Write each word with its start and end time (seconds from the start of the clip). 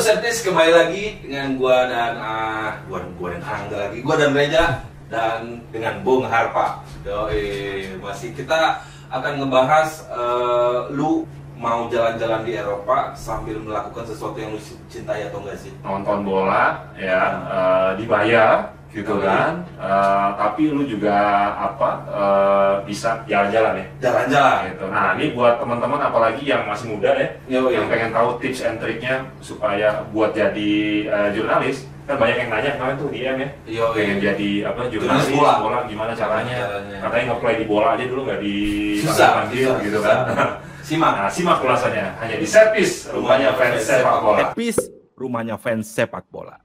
Sertis 0.00 0.40
kembali 0.40 0.72
lagi 0.72 1.04
dengan 1.20 1.60
gua 1.60 1.84
dan 1.84 2.16
ah 2.16 2.80
gua 2.88 3.04
gua 3.20 3.36
dan 3.36 3.44
Angga 3.44 3.76
lagi, 3.88 4.00
gua 4.00 4.16
dan 4.16 4.32
Reja 4.32 4.88
dan 5.12 5.60
dengan 5.68 6.00
Bung 6.00 6.24
Harpa. 6.24 6.80
Yoi, 7.04 7.92
masih 8.00 8.32
kita 8.32 8.80
akan 9.12 9.32
ngebahas 9.44 10.08
eh, 10.08 10.78
lu 10.96 11.28
mau 11.60 11.86
jalan-jalan 11.92 12.42
di 12.42 12.56
Eropa 12.56 13.12
sambil 13.14 13.60
melakukan 13.60 14.08
sesuatu 14.08 14.34
yang 14.40 14.56
lu 14.56 14.60
cintai 14.88 15.30
atau 15.30 15.44
enggak 15.44 15.60
sih? 15.60 15.72
nonton 15.84 16.26
bola 16.26 16.88
ya 16.98 17.22
eh, 17.46 17.90
dibayar 18.02 18.74
gitu 18.92 19.18
kan 19.18 19.64
Eh, 19.74 20.28
tapi 20.36 20.70
lu 20.70 20.84
juga 20.84 21.16
apa 21.50 21.90
eh, 22.06 22.74
bisa 22.84 23.18
jalan-jalan 23.24 23.74
ya 23.74 23.86
Jalan-jalan. 24.00 24.58
gitu. 24.68 24.84
Nah 24.86 25.06
ini 25.16 25.32
buat 25.32 25.58
teman-teman 25.58 25.98
apalagi 25.98 26.44
yang 26.44 26.62
masih 26.64 26.92
muda 26.92 27.10
ya 27.12 27.28
Yoi. 27.50 27.74
yang 27.74 27.86
pengen 27.86 28.10
tahu 28.10 28.38
tips 28.38 28.62
and 28.62 28.78
triknya 28.78 29.26
supaya 29.38 30.06
buat 30.08 30.30
jadi 30.30 30.72
eh, 31.04 31.28
jurnalis 31.32 31.88
kan 32.02 32.14
banyak 32.14 32.34
yang 32.36 32.50
nanya 32.50 32.70
kemarin 32.74 32.96
tuh 32.96 33.08
DM 33.08 33.36
ya 33.38 33.48
Yoi. 33.72 33.94
pengen 33.96 34.18
jadi 34.20 34.50
apa 34.66 34.80
Jurnalis 34.86 35.26
bola. 35.30 35.52
bola. 35.58 35.78
gimana 35.84 36.12
caranya 36.12 36.56
Caranya. 36.60 36.98
katanya 37.00 37.24
nge-play 37.28 37.54
di 37.56 37.64
bola 37.64 37.88
aja 37.92 38.04
dulu 38.04 38.20
nggak 38.22 38.40
di 38.40 38.56
Susah, 38.98 39.28
panggil 39.36 39.66
susah, 39.66 39.82
gitu 39.82 39.98
susah. 39.98 40.16
kan 40.28 40.48
Simak. 40.82 41.12
nah 41.16 41.30
simak 41.30 41.58
ulasannya 41.58 42.06
hanya 42.18 42.36
di 42.36 42.46
servis 42.46 43.06
rumahnya 43.08 43.54
fans 43.54 43.82
sepak 43.82 44.16
bola 44.20 44.38
Epis 44.48 44.76
rumahnya 45.14 45.54
fans 45.54 45.86
sepak 45.86 46.26
bola. 46.28 46.58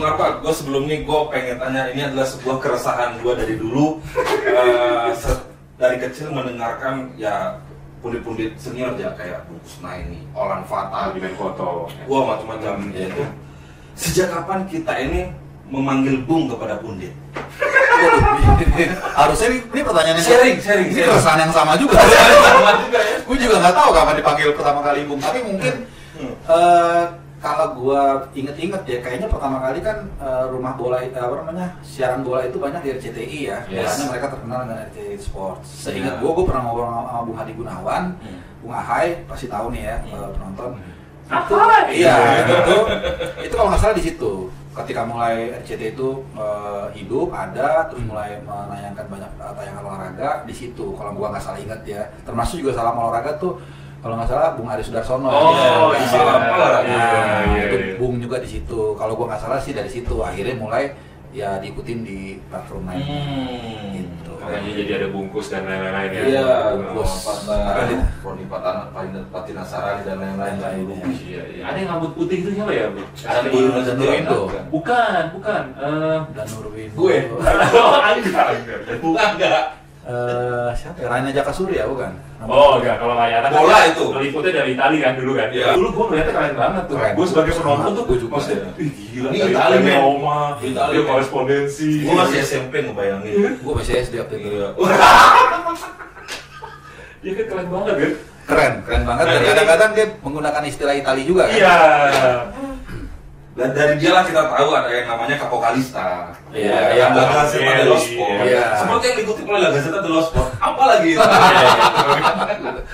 Bung 0.00 0.08
Arpa, 0.08 0.40
gue 0.40 0.48
sebelum 0.56 0.88
ini 0.88 1.04
gue 1.04 1.18
pengen 1.28 1.60
tanya 1.60 1.92
ini 1.92 2.00
adalah 2.00 2.24
sebuah 2.24 2.56
keresahan 2.56 3.20
gue 3.20 3.36
dari 3.36 3.52
dulu 3.52 4.00
Eh, 4.16 5.12
se- 5.12 5.44
dari 5.76 6.00
kecil 6.00 6.32
mendengarkan 6.32 7.12
ya 7.14 7.60
pundit-pundit 8.00 8.56
senior 8.56 8.96
ya 8.96 9.12
kayak 9.12 9.44
Bung 9.44 9.60
Kusnaini, 9.60 10.24
Olan 10.32 10.64
Fatal, 10.64 11.12
di 11.12 11.20
main 11.20 11.36
foto 11.36 11.84
gue 11.84 12.16
macam-macam 12.18 12.80
ya 12.90 13.12
itu. 13.12 13.24
Sejak 13.92 14.32
kapan 14.32 14.64
kita 14.64 14.96
ini 14.96 15.28
memanggil 15.68 16.24
Bung 16.24 16.48
kepada 16.48 16.80
pundit? 16.80 17.12
Harusnya 19.20 19.52
ini, 19.52 19.58
ini 19.68 19.80
pertanyaan 19.84 20.16
yang 20.16 20.24
Sharing, 20.24 20.56
sharing, 20.64 20.88
ini 20.88 20.96
sharing. 20.96 21.12
keresahan 21.12 21.40
yang 21.44 21.52
sama 21.52 21.76
juga. 21.76 22.00
Sama 22.48 22.72
juga 22.80 22.98
ya. 23.04 23.16
gue 23.20 23.36
juga 23.36 23.54
nggak 23.60 23.74
tahu 23.76 23.88
kapan 23.92 24.14
dipanggil 24.16 24.48
pertama 24.56 24.80
kali 24.80 25.04
Bung. 25.04 25.20
Tapi 25.20 25.44
mungkin 25.44 25.74
Hmm. 26.10 26.36
eh, 26.48 27.02
kalau 27.40 27.72
gue 27.72 28.02
inget-inget 28.36 28.82
ya, 28.84 28.98
kayaknya 29.00 29.24
pertama 29.26 29.56
kali 29.58 29.80
kan 29.80 29.96
eh, 30.16 30.44
rumah 30.46 30.76
bola 30.76 31.00
eh, 31.00 31.08
apa 31.10 31.40
namanya 31.40 31.72
siaran 31.80 32.20
bola 32.20 32.44
itu 32.44 32.56
banyak 32.56 32.80
di 32.80 32.90
RCTI 32.92 33.38
ya. 33.48 33.58
Yes. 33.64 33.96
Biasanya 33.96 34.06
mereka 34.12 34.26
terkenal 34.30 34.58
dengan 34.62 34.78
RCTI 34.86 35.16
Sports. 35.16 35.68
Seingat 35.88 36.14
Iya. 36.16 36.20
gue, 36.20 36.30
gue 36.30 36.44
pernah 36.44 36.62
ngobrol 36.62 36.84
sama 36.84 37.00
sama 37.08 37.20
Bung 37.24 37.38
Hadi 37.40 37.52
Gunawan, 37.54 38.04
Hmm. 38.20 38.38
Bung 38.60 38.74
Ahai 38.76 39.24
pasti 39.24 39.48
tahu 39.48 39.72
nih 39.72 39.82
ya 39.82 39.96
eh, 40.04 40.28
penonton. 40.30 40.70
Ahai! 41.30 41.94
Iya, 41.94 42.14
itu 42.42 42.54
tuh, 42.66 42.82
itu 43.40 43.54
kalau 43.54 43.68
nggak 43.72 43.80
salah 43.80 43.96
di 43.96 44.04
situ. 44.04 44.32
Ketika 44.70 45.02
mulai 45.02 45.50
RCTI 45.56 45.96
itu 45.96 46.08
eh, 46.36 46.86
hidup, 46.92 47.32
ada, 47.32 47.88
terus 47.88 48.04
mulai 48.04 48.36
menayangkan 48.44 49.06
banyak 49.08 49.30
tayangan 49.38 49.82
olahraga 49.82 50.30
di 50.44 50.52
situ. 50.52 50.92
Kalau 50.92 51.16
gua 51.16 51.32
nggak 51.32 51.40
salah 51.40 51.56
ingat 51.56 51.80
ya, 51.82 52.04
termasuk 52.22 52.60
juga 52.60 52.76
salam 52.76 52.94
olahraga 52.94 53.32
tuh 53.36 53.56
kalau 54.00 54.14
nggak 54.16 54.28
salah 54.32 54.56
Bung 54.56 54.68
Ari 54.72 54.80
Sudarsono. 54.80 55.28
Oh, 55.28 55.52
ya, 55.52 56.00
iya. 56.00 56.08
Iya, 56.08 56.24
Nah, 56.88 57.40
iya, 57.52 57.62
itu 57.68 57.76
iya. 57.76 57.94
Bung 58.00 58.16
juga 58.16 58.40
di 58.40 58.48
situ. 58.48 58.96
Kalau 58.96 59.12
gua 59.12 59.36
nggak 59.36 59.42
salah 59.44 59.60
sih 59.60 59.76
dari 59.76 59.92
situ. 59.92 60.24
Akhirnya 60.24 60.56
mulai 60.56 60.96
ya 61.30 61.62
diikutin 61.62 62.02
di 62.02 62.18
platform 62.50 62.90
lain. 62.90 63.04
Hmm. 63.06 63.92
Gitu. 63.94 64.32
makanya 64.40 64.72
jadi 64.72 64.92
ada 65.04 65.08
bungkus 65.12 65.46
dan 65.52 65.62
lain-lain 65.68 66.10
ya 66.10 66.22
Iya, 66.26 66.48
Bungkus. 66.74 67.12
Roni 68.24 68.44
Patina 69.30 69.62
Sarani 69.62 70.02
dan 70.02 70.16
lain-lain. 70.18 70.80
Ya. 70.90 71.06
Iya, 71.06 71.42
iya. 71.54 71.62
Ada 71.70 71.76
yang 71.76 71.88
rambut 71.94 72.12
putih 72.16 72.36
itu 72.42 72.50
siapa 72.56 72.72
ya, 72.72 72.88
Bu? 72.88 73.04
Ada 73.04 73.46
Di 73.46 73.48
Bruno 73.52 73.70
Dan 73.76 73.84
Zetiro. 73.84 74.12
Indo. 74.16 74.40
Bukan, 74.72 75.22
bukan. 75.36 75.62
Eh, 75.76 76.18
Dan 76.34 76.46
Nurwin. 76.56 76.88
Gue. 76.96 77.16
oh. 77.78 78.00
Bukan 79.04 79.28
enggak. 79.36 79.79
Eh, 80.00 80.70
siapa 80.72 80.96
ya? 80.96 81.12
Raina 81.12 81.28
Jaka 81.28 81.52
Surya 81.52 81.84
bukan? 81.84 82.08
Oh, 82.48 82.80
enggak. 82.80 82.96
Kalau 82.96 83.14
layanan 83.14 83.52
Bola 83.52 83.78
itu. 83.84 84.04
Meliputnya 84.08 84.52
dari 84.56 84.72
Itali 84.72 84.96
kan 84.96 85.12
dulu 85.12 85.32
kan. 85.36 85.48
Iya. 85.52 85.76
Dulu 85.76 85.88
gua 85.92 86.04
ngeliatnya 86.08 86.32
keren 86.32 86.54
banget 86.56 86.82
tuh. 86.88 86.96
Keren. 86.96 87.12
Gue 87.12 87.26
sebagai 87.28 87.52
penonton 87.52 87.90
tuh 87.92 88.04
Gua 88.08 88.16
juga. 88.16 88.32
maksudnya, 88.32 88.68
ih 88.80 88.90
gila. 88.96 89.28
Ini 89.28 89.38
Itali, 89.52 89.76
men. 89.84 89.98
Roma, 90.00 90.40
Itali, 90.56 90.92
dia 90.96 91.02
korespondensi. 91.04 91.90
Gue 92.00 92.14
masih 92.16 92.38
SMP 92.40 92.72
ngebayangin. 92.80 93.60
Gue 93.60 93.74
masih 93.76 93.92
SD 94.00 94.14
waktu 94.18 94.34
itu. 94.40 94.48
Iya. 94.56 94.68
Dia 97.20 97.32
kan 97.36 97.44
keren 97.46 97.68
banget 97.68 97.94
kan. 97.94 98.12
Keren, 98.50 98.72
keren 98.82 99.02
banget. 99.04 99.24
Dan 99.28 99.42
kadang-kadang 99.46 99.90
dia 99.94 100.06
menggunakan 100.24 100.62
istilah 100.64 100.94
Itali 100.96 101.22
juga 101.22 101.44
kan? 101.44 101.54
Iya. 101.54 101.76
Dan 103.60 103.76
dari 103.76 103.94
dia 104.00 104.16
lah 104.16 104.24
kita 104.24 104.48
tahu 104.48 104.72
ada 104.72 104.88
yang 104.88 105.04
namanya 105.04 105.36
Kapokalista. 105.36 106.32
Iya, 106.48 106.96
yang 106.96 107.12
iya. 107.12 107.20
La 107.20 107.24
Gazzetta 107.28 107.60
Iya, 107.60 107.76
dello 107.84 107.98
Sport. 108.00 108.36
iya. 108.48 108.64
Seperti 108.72 109.04
yang 109.04 109.18
dikutip 109.20 109.44
oleh 109.44 109.60
La 109.60 109.70
Gazzetta 109.76 110.00
dello 110.00 110.22
Sport. 110.24 110.48
Apa 110.56 110.82
lagi 110.88 111.08
itu? 111.12 111.20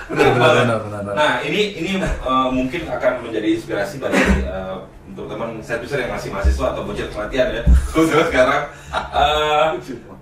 Benar, 0.07 0.29
benar, 0.35 0.55
benar, 0.59 0.79
benar. 0.83 1.13
Nah, 1.15 1.33
ini 1.43 1.61
ini 1.79 1.91
eh, 2.03 2.47
mungkin 2.51 2.81
akan 2.87 3.11
menjadi 3.23 3.47
inspirasi 3.59 3.95
bagi 3.99 4.19
eh, 4.43 4.75
untuk 5.07 5.31
teman 5.31 5.59
servicer 5.63 6.03
yang 6.03 6.11
masih 6.11 6.35
mahasiswa 6.35 6.75
atau 6.75 6.83
bocil 6.83 7.07
pelatihan 7.15 7.47
ya. 7.47 7.63
Khususnya 7.95 8.27
sekarang. 8.27 8.61
Eh, 8.91 9.67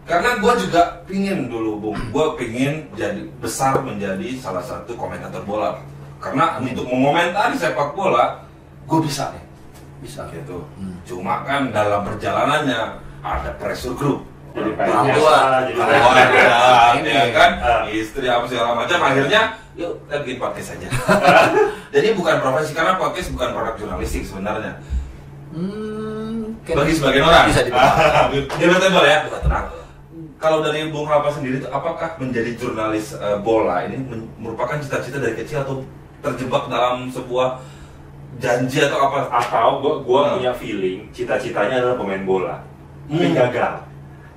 karena 0.05 0.29
gue 0.37 0.53
juga 0.61 0.81
pingin 1.09 1.49
dulu, 1.49 1.89
Bung. 1.89 1.97
Gue 2.13 2.37
pingin 2.37 2.85
jadi 2.93 3.25
besar 3.41 3.81
menjadi 3.81 4.37
salah 4.37 4.61
satu 4.61 4.93
komentator 4.93 5.41
bola. 5.41 5.81
Karena 6.21 6.61
untuk 6.61 6.85
mengomentari 6.85 7.57
sepak 7.57 7.97
bola, 7.97 8.45
gue 8.85 8.99
bisa 9.01 9.33
nih 9.33 9.44
Bisa. 10.05 10.21
gitu. 10.29 10.61
Hmm. 10.77 10.95
Cuma 11.01 11.41
kan 11.41 11.69
dalam 11.69 12.05
perjalanannya 12.05 12.81
ada 13.19 13.49
pressure 13.57 13.93
group. 13.93 14.21
Jadi 14.53 14.71
Orang 14.71 15.11
tua. 15.11 15.35
Orang 15.35 15.67
Keluarga, 15.67 16.43
Nah, 16.47 16.95
ini 16.95 17.11
ini. 17.11 17.33
kan 17.33 17.51
Ah. 17.57 17.83
istri 17.85 18.23
apa 18.23 18.45
segala 18.45 18.71
macam 18.77 19.01
akhirnya 19.01 19.41
yuk 19.75 19.91
kita 20.01 20.15
bikin 20.23 20.37
podcast 20.37 20.67
saja. 20.71 20.87
Jadi 21.93 22.07
bukan 22.13 22.39
profesi 22.39 22.71
karena 22.71 22.95
podcast 22.95 23.29
bukan 23.29 23.51
produk 23.51 23.75
jurnalistik 23.75 24.23
sebenarnya. 24.23 24.79
Hmm, 25.51 26.55
Bagi 26.61 26.93
sebagian 26.93 27.23
orang. 27.23 27.47
Bisa. 27.47 27.61
Debatable 28.55 29.05
ya. 29.09 29.19
Nah, 29.45 29.63
kalau 30.35 30.59
dari 30.59 30.87
Bung 30.87 31.03
Halpa 31.05 31.31
sendiri 31.31 31.57
itu 31.57 31.67
apakah 31.67 32.15
menjadi 32.17 32.55
jurnalis 32.55 33.11
eh, 33.13 33.37
bola 33.37 33.83
ini 33.83 33.97
men- 33.97 34.29
merupakan 34.37 34.75
cita-cita 34.77 35.17
dari 35.17 35.35
kecil 35.35 35.63
atau 35.63 35.83
terjebak 36.19 36.67
dalam 36.67 37.07
sebuah 37.07 37.59
janji 38.37 38.77
atau 38.79 38.99
apa? 39.01 39.19
atau 39.31 39.79
gua 39.79 39.93
gua 39.99 40.21
Hmm. 40.25 40.33
punya 40.37 40.51
feeling 40.53 41.07
cita-citanya 41.09 41.79
adalah 41.79 41.95
pemain 41.95 42.23
bola 42.23 42.55
tapi 43.05 43.25
Hmm. 43.25 43.35
gagal 43.37 43.73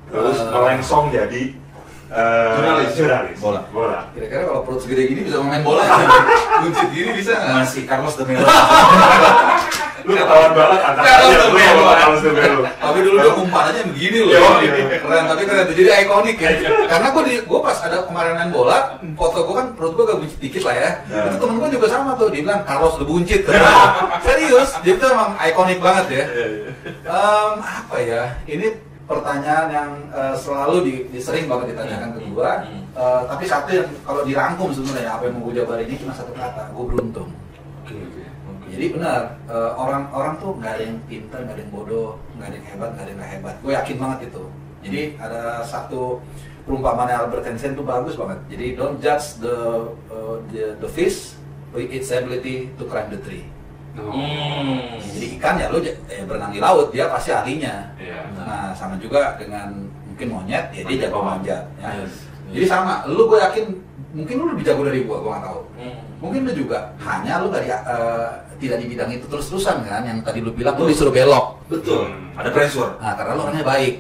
terus 0.07 0.37
Eh. 0.37 0.49
melengsong 0.49 1.05
jadi 1.09 1.43
eh, 2.09 2.53
Jurnalis. 2.55 2.91
jurnalis 2.95 3.39
Bola. 3.39 3.61
bola 3.69 4.01
Kira-kira 4.11 4.43
kalau 4.43 4.61
perut 4.63 4.81
segede 4.81 5.03
gini 5.07 5.21
bisa 5.23 5.37
main 5.41 5.61
bola? 5.61 5.85
Buncit 6.63 6.89
gini 6.89 7.11
bisa 7.13 7.33
nggak? 7.33 7.55
Masih 7.59 7.83
Carlos 7.85 8.15
de 8.15 8.25
Melo. 8.25 8.49
lu 10.09 10.17
ketahuan 10.17 10.53
banget 10.57 10.81
antara 10.81 11.07
gue. 11.21 11.37
Carlos 12.01 12.21
de 12.25 12.31
Melo 12.33 12.63
Tapi 12.65 12.99
dulu 13.05 13.17
dia 13.21 13.33
umpanannya 13.37 13.83
begini 13.93 14.19
loh. 14.25 14.33
Yo, 14.33 14.49
iya. 14.65 14.97
Keren, 15.05 15.25
tapi 15.29 15.43
keren 15.45 15.65
tuh. 15.69 15.77
Jadi 15.77 15.91
ikonik 16.09 16.37
ya. 16.41 16.51
Karena 16.89 17.07
gue 17.13 17.23
di, 17.29 17.35
gue 17.45 17.59
pas 17.61 17.77
ada 17.85 17.97
kemarin 18.09 18.33
main 18.41 18.49
bola, 18.49 18.97
foto 19.13 19.45
gue 19.45 19.55
kan 19.55 19.67
perut 19.77 19.93
gue 19.93 20.05
agak 20.09 20.19
buncit 20.25 20.39
dikit 20.41 20.63
lah 20.65 20.75
ya. 20.81 20.91
Itu 21.29 21.37
temen 21.37 21.61
gue 21.61 21.69
juga 21.77 21.87
sama 21.93 22.17
tuh. 22.17 22.33
Dia 22.33 22.41
bilang 22.41 22.65
Carlos 22.65 22.97
the 22.97 23.05
buncit. 23.05 23.45
Serius, 24.25 24.71
dia 24.81 24.95
tuh 24.97 25.09
emang 25.13 25.37
ikonik 25.45 25.79
banget 25.85 26.07
ya. 26.09 26.25
Apa 27.85 27.97
ya? 28.01 28.23
Ini 28.49 28.67
pertanyaan 29.05 29.67
yang 29.73 29.91
eh, 30.13 30.35
selalu 30.37 30.77
di, 30.85 30.93
di- 31.13 31.21
sering 31.21 31.49
banget 31.49 31.77
ditanyakan 31.77 32.17
ke 32.17 32.21
gue. 32.33 32.51
Hmm. 32.65 32.81
Eh, 32.97 33.21
tapi 33.29 33.45
satu 33.45 33.69
yang 33.77 33.89
kalau 34.05 34.25
dirangkum 34.25 34.73
sebenarnya 34.73 35.13
apa 35.17 35.29
yang 35.29 35.37
mau 35.37 35.49
gue 35.49 35.61
jabarin 35.61 35.85
ini 35.85 36.01
cuma 36.01 36.17
satu 36.17 36.33
kata. 36.33 36.73
Gue 36.73 36.85
beruntung. 36.89 37.29
Jadi 38.79 38.95
benar 38.95 39.35
eh, 39.51 39.73
orang-orang 39.75 40.39
tuh 40.39 40.55
nggak 40.55 40.71
ada 40.79 40.83
yang 40.87 40.99
pintar, 41.11 41.43
nggak 41.43 41.57
ada 41.59 41.63
yang 41.67 41.73
bodoh, 41.75 42.15
nggak 42.39 42.47
ada 42.47 42.57
yang 42.63 42.67
hebat, 42.71 42.89
nggak 42.95 43.05
ada 43.05 43.11
yang 43.11 43.33
hebat. 43.35 43.55
Gue 43.59 43.73
yakin 43.75 43.97
banget 43.99 44.19
itu. 44.31 44.45
Jadi 44.87 45.01
ada 45.19 45.41
satu 45.67 46.23
perumpamaan 46.63 47.11
Albert 47.11 47.43
Einstein 47.51 47.75
tuh 47.75 47.83
bagus 47.83 48.15
banget. 48.15 48.39
Jadi 48.47 48.67
don't 48.79 49.03
judge 49.03 49.43
the 49.43 49.59
uh, 50.15 50.39
the, 50.55 50.79
the 50.79 50.87
fish 50.87 51.35
with 51.75 51.91
its 51.91 52.15
ability 52.15 52.71
to 52.79 52.87
climb 52.87 53.11
the 53.11 53.19
tree. 53.19 53.51
Hmm. 53.99 54.95
Jadi 55.03 55.27
ikan 55.43 55.59
ya 55.59 55.75
lu 55.75 55.83
j- 55.83 55.99
eh, 56.07 56.23
berenang 56.23 56.55
di 56.55 56.63
laut 56.63 56.95
dia 56.95 57.11
pasti 57.11 57.35
ahlinya. 57.35 57.91
Iya. 57.99 58.31
Nah 58.39 58.71
sama 58.79 58.95
juga 59.03 59.35
dengan 59.35 59.75
mungkin 60.07 60.39
monyet 60.39 60.71
ya 60.71 60.87
dia 60.87 61.11
jago 61.11 61.27
manjat. 61.27 61.67
Ya. 61.83 62.07
Yes. 62.07 62.31
Jadi 62.55 62.65
sama, 62.71 63.03
lu 63.11 63.27
gue 63.27 63.43
yakin 63.43 63.75
mungkin 64.15 64.35
lu 64.39 64.45
lebih 64.55 64.65
jago 64.65 64.87
dari 64.87 65.03
gua, 65.03 65.19
gua 65.19 65.31
nggak 65.35 65.45
tahu. 65.51 65.61
Hmm. 65.83 65.97
Mungkin 66.23 66.41
lu 66.47 66.53
juga 66.55 66.79
hanya 67.03 67.43
lu 67.43 67.51
tadi 67.51 67.67
eh, 67.75 68.29
tidak 68.59 68.83
di 68.83 68.87
bidang 68.91 69.11
itu 69.15 69.27
terus-terusan 69.31 69.87
kan 69.87 70.03
yang 70.03 70.19
tadi 70.23 70.43
lu 70.43 70.51
bilang 70.53 70.75
lu 70.79 70.91
disuruh 70.91 71.15
belok. 71.15 71.63
Betul. 71.71 72.11
Hmm. 72.11 72.39
Ada 72.39 72.51
pressure. 72.51 72.91
Nah, 72.99 73.15
karena 73.15 73.33
lu 73.39 73.41
orangnya 73.47 73.65
baik. 73.67 73.95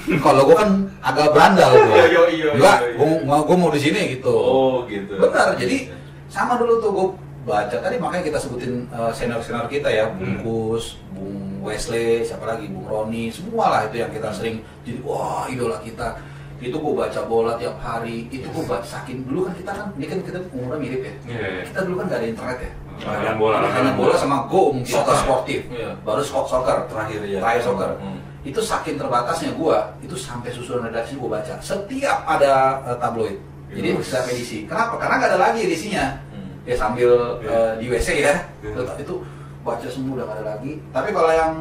Kalau 0.00 0.42
gua 0.48 0.56
kan 0.66 0.70
agak 1.04 1.26
berandal 1.30 1.70
gua. 1.76 1.94
Iya, 1.94 2.06
iya, 2.06 2.06
iya, 2.08 2.22
iya, 2.28 2.48
iya. 2.56 2.60
gua, 2.96 3.14
gua, 3.26 3.36
gua 3.46 3.56
mau 3.56 3.70
di 3.70 3.80
sini 3.80 4.18
gitu. 4.18 4.32
Oh, 4.32 4.82
gitu. 4.90 5.14
Benar. 5.18 5.54
Jadi 5.54 5.92
sama 6.26 6.58
dulu 6.58 6.82
tuh 6.82 6.90
gua 6.90 7.06
baca 7.40 7.72
tadi 7.72 7.96
makanya 7.96 8.24
kita 8.28 8.38
sebutin 8.38 8.84
senior 9.16 9.40
senior 9.40 9.64
kita 9.66 9.88
ya, 9.88 10.12
Bung 10.12 10.40
Hmm. 10.40 10.44
Kus, 10.44 11.00
Bung 11.16 11.64
Wesley, 11.64 12.20
siapa 12.24 12.44
lagi, 12.44 12.68
Bung 12.68 12.84
Roni, 12.84 13.32
semua 13.32 13.72
lah 13.72 13.80
itu 13.88 14.00
yang 14.00 14.12
kita 14.12 14.28
sering 14.32 14.60
jadi 14.84 15.00
wah 15.04 15.48
idola 15.48 15.80
kita. 15.80 16.20
Itu 16.60 16.76
gue 16.76 16.92
baca 16.92 17.20
bola 17.24 17.56
tiap 17.56 17.80
hari, 17.80 18.28
itu 18.28 18.44
gue 18.44 18.64
baca 18.68 18.84
saking 18.84 19.24
dulu 19.24 19.48
kan 19.48 19.54
kita 19.56 19.72
kan 19.72 19.86
ini 19.96 20.04
kan 20.04 20.18
kita 20.20 20.38
umurnya 20.52 20.76
mirip 20.76 21.00
ya. 21.00 21.14
Iya, 21.24 21.40
iya. 21.40 21.62
Kita 21.72 21.78
dulu 21.88 21.94
kan 22.04 22.12
gak 22.12 22.20
ada 22.20 22.28
internet 22.28 22.58
ya. 22.60 22.70
Langganan 23.00 23.36
bola, 23.36 23.56
langganan 23.60 23.94
bola 23.94 24.14
sama 24.14 24.44
Go 24.46 24.70
mungkin 24.70 24.92
Soccer. 24.92 25.16
sportif. 25.16 25.60
Iya. 25.68 25.90
Baru 26.00 26.20
so- 26.20 26.44
soccer 26.44 26.84
Terakhir 26.86 27.20
ya. 27.24 27.40
Terakhir 27.40 27.62
soccer. 27.64 27.90
Hmm. 27.96 28.18
Itu 28.40 28.60
saking 28.60 28.96
terbatasnya 28.96 29.52
gua, 29.52 29.92
itu 30.00 30.14
sampai 30.14 30.48
susunan 30.48 30.88
redaksi 30.88 31.16
gua 31.16 31.36
baca. 31.36 31.56
Setiap 31.60 32.24
ada 32.24 32.52
eh, 32.84 32.96
tabloid. 32.96 33.36
Jadi 33.70 33.88
Yes. 33.94 34.02
setiap 34.02 34.26
edisi. 34.28 34.58
Kenapa? 34.64 34.96
Karena 34.96 35.14
nggak 35.16 35.30
ada 35.30 35.40
lagi 35.40 35.60
edisinya. 35.62 36.04
Hmm. 36.30 36.50
Ya 36.64 36.74
sambil 36.74 37.10
Iya. 37.38 37.50
eh, 37.50 37.72
di 37.78 37.86
WC 37.88 38.08
ya. 38.18 38.34
Iya. 38.60 38.70
Tetap 38.74 38.96
itu 38.98 39.14
baca 39.60 39.86
semua 39.86 40.12
udah 40.16 40.24
nggak 40.26 40.38
ada 40.38 40.46
lagi. 40.56 40.72
Tapi 40.90 41.08
kalau 41.10 41.30
yang 41.30 41.52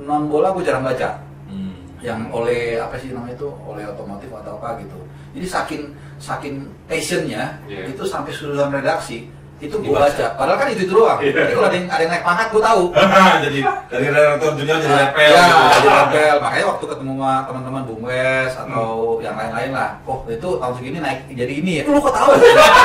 non 0.00 0.22
bola 0.26 0.50
gua 0.50 0.62
jarang 0.62 0.82
baca. 0.82 1.18
Hmm. 1.46 1.74
Yang 1.98 2.20
oleh 2.30 2.78
apa 2.78 2.94
sih 2.96 3.10
namanya 3.10 3.34
itu? 3.34 3.48
Oleh 3.62 3.84
otomotif 3.84 4.30
atau 4.30 4.56
apa 4.56 4.78
gitu. 4.78 4.98
Jadi 5.34 5.46
saking 5.46 5.82
saking 6.18 6.54
passionnya 6.86 7.58
Iya. 7.66 7.90
itu 7.90 8.02
sampai 8.02 8.30
susunan 8.30 8.70
redaksi 8.70 9.26
itu 9.58 9.74
gue 9.74 9.90
baca. 9.90 10.26
Padahal 10.38 10.58
kan 10.58 10.68
itu 10.70 10.86
itu 10.86 10.94
doang. 10.94 11.18
Iya. 11.18 11.32
Jadi 11.34 11.52
kalau 11.58 11.66
ada 11.66 11.76
yang, 11.76 11.88
ada 11.90 12.02
yang 12.06 12.12
naik 12.14 12.24
pangkat 12.24 12.46
gue 12.54 12.62
tahu. 12.62 12.82
jadi 13.44 13.58
dari 13.90 14.06
redaktor 14.06 14.50
junior 14.54 14.78
jadi 14.78 14.96
lepel 14.96 15.30
ya, 15.34 15.42
gitu. 15.42 15.64
jadi 15.66 15.88
rebel. 15.90 16.34
Makanya 16.38 16.66
waktu 16.70 16.84
ketemu 16.86 17.12
sama 17.18 17.32
teman-teman 17.46 17.82
Bung 17.86 18.02
Wes 18.06 18.52
atau 18.54 18.90
yang 19.18 19.34
lain-lain 19.34 19.70
lah, 19.74 19.90
oh 20.06 20.18
itu 20.30 20.48
tahun 20.62 20.74
segini 20.78 20.98
naik 21.02 21.18
jadi 21.34 21.52
ini 21.58 21.72
ya. 21.82 21.84
Lu 21.90 21.98
kok 21.98 22.14
tahu? 22.14 22.30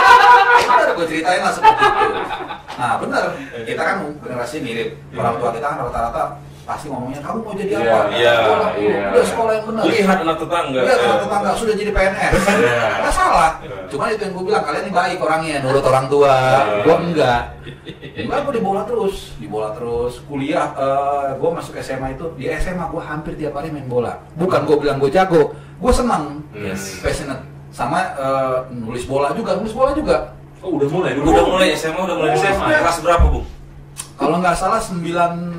Bener, 0.74 0.90
gue 0.98 1.06
ceritain 1.06 1.42
lah 1.42 1.54
seperti 1.54 1.84
itu. 1.86 2.08
Nah 2.74 2.94
bener, 2.98 3.24
kita 3.70 3.82
kan 3.86 3.96
generasi 4.22 4.58
mirip. 4.66 4.90
Orang 5.14 5.38
tua 5.38 5.50
kita 5.54 5.68
kan 5.70 5.78
rata-rata 5.86 6.24
pasti 6.64 6.88
ngomongnya 6.88 7.20
kamu 7.20 7.40
mau 7.44 7.54
jadi 7.60 7.74
apa? 7.76 7.84
Iya, 7.84 8.00
iya, 8.16 8.36
iya. 8.80 9.02
Udah 9.12 9.26
sekolah 9.28 9.52
yang 9.52 9.66
benar. 9.68 9.84
lihat 9.84 10.18
anak 10.24 10.38
tetangga 10.40 10.80
Lihat 10.80 11.00
teman 11.04 11.20
tetangga 11.20 11.52
sudah 11.60 11.76
jadi 11.76 11.92
PNS. 11.92 12.34
Iya. 12.40 12.88
Nggak 13.04 13.14
salah. 13.14 13.52
Iya. 13.60 13.76
Cuma 13.92 14.04
itu 14.08 14.22
yang 14.24 14.34
gue 14.34 14.46
bilang, 14.48 14.64
kalian 14.64 14.84
ini 14.88 14.94
baik 14.96 15.18
orangnya, 15.20 15.56
nurut 15.60 15.84
orang 15.84 16.06
tua. 16.08 16.34
Iya. 16.34 16.84
Gue 16.88 16.96
enggak. 17.04 17.42
Enggak, 18.14 18.40
gue 18.48 18.54
di 18.56 18.64
bola 18.64 18.82
terus. 18.88 19.16
Di 19.36 19.48
bola 19.52 19.70
terus. 19.76 20.14
Kuliah, 20.24 20.68
gue 21.36 21.50
masuk 21.52 21.74
SMA 21.84 22.08
itu, 22.16 22.26
di 22.40 22.48
SMA 22.56 22.86
gue 22.88 23.02
hampir 23.04 23.36
tiap 23.36 23.60
hari 23.60 23.68
main 23.68 23.88
bola. 23.92 24.24
Bukan 24.40 24.64
gue 24.64 24.78
bilang 24.80 24.98
gue 25.04 25.12
jago, 25.12 25.52
gue 25.54 25.92
senang. 25.92 26.40
Yes. 26.56 27.04
Passionate. 27.04 27.44
Sama 27.74 28.00
eh, 28.16 28.58
nulis 28.72 29.04
bola 29.04 29.36
juga, 29.36 29.60
nulis 29.60 29.76
bola 29.76 29.92
juga. 29.92 30.32
Oh, 30.64 30.80
udah 30.80 30.88
mulai 30.88 31.12
dulu. 31.12 31.28
udah 31.28 31.44
mulai 31.44 31.68
SMA 31.76 32.00
udah 32.08 32.16
mulai 32.16 32.40
SMA 32.40 32.72
kelas 32.72 33.04
berapa 33.04 33.28
bung 33.28 33.44
Kalau 34.16 34.40
nggak 34.40 34.56
salah 34.56 34.80
9... 34.80 35.53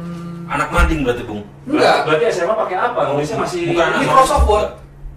anak 0.55 0.69
mading 0.71 1.01
berarti 1.03 1.23
bung 1.23 1.43
Enggak. 1.65 1.97
Berarti 2.05 2.25
SMA 2.31 2.55
pakai 2.55 2.77
apa? 2.77 3.01
Nulisnya 3.09 3.39
masih 3.39 3.73
Bukan. 3.73 3.89
Microsoft 3.99 4.47
Word. 4.47 4.69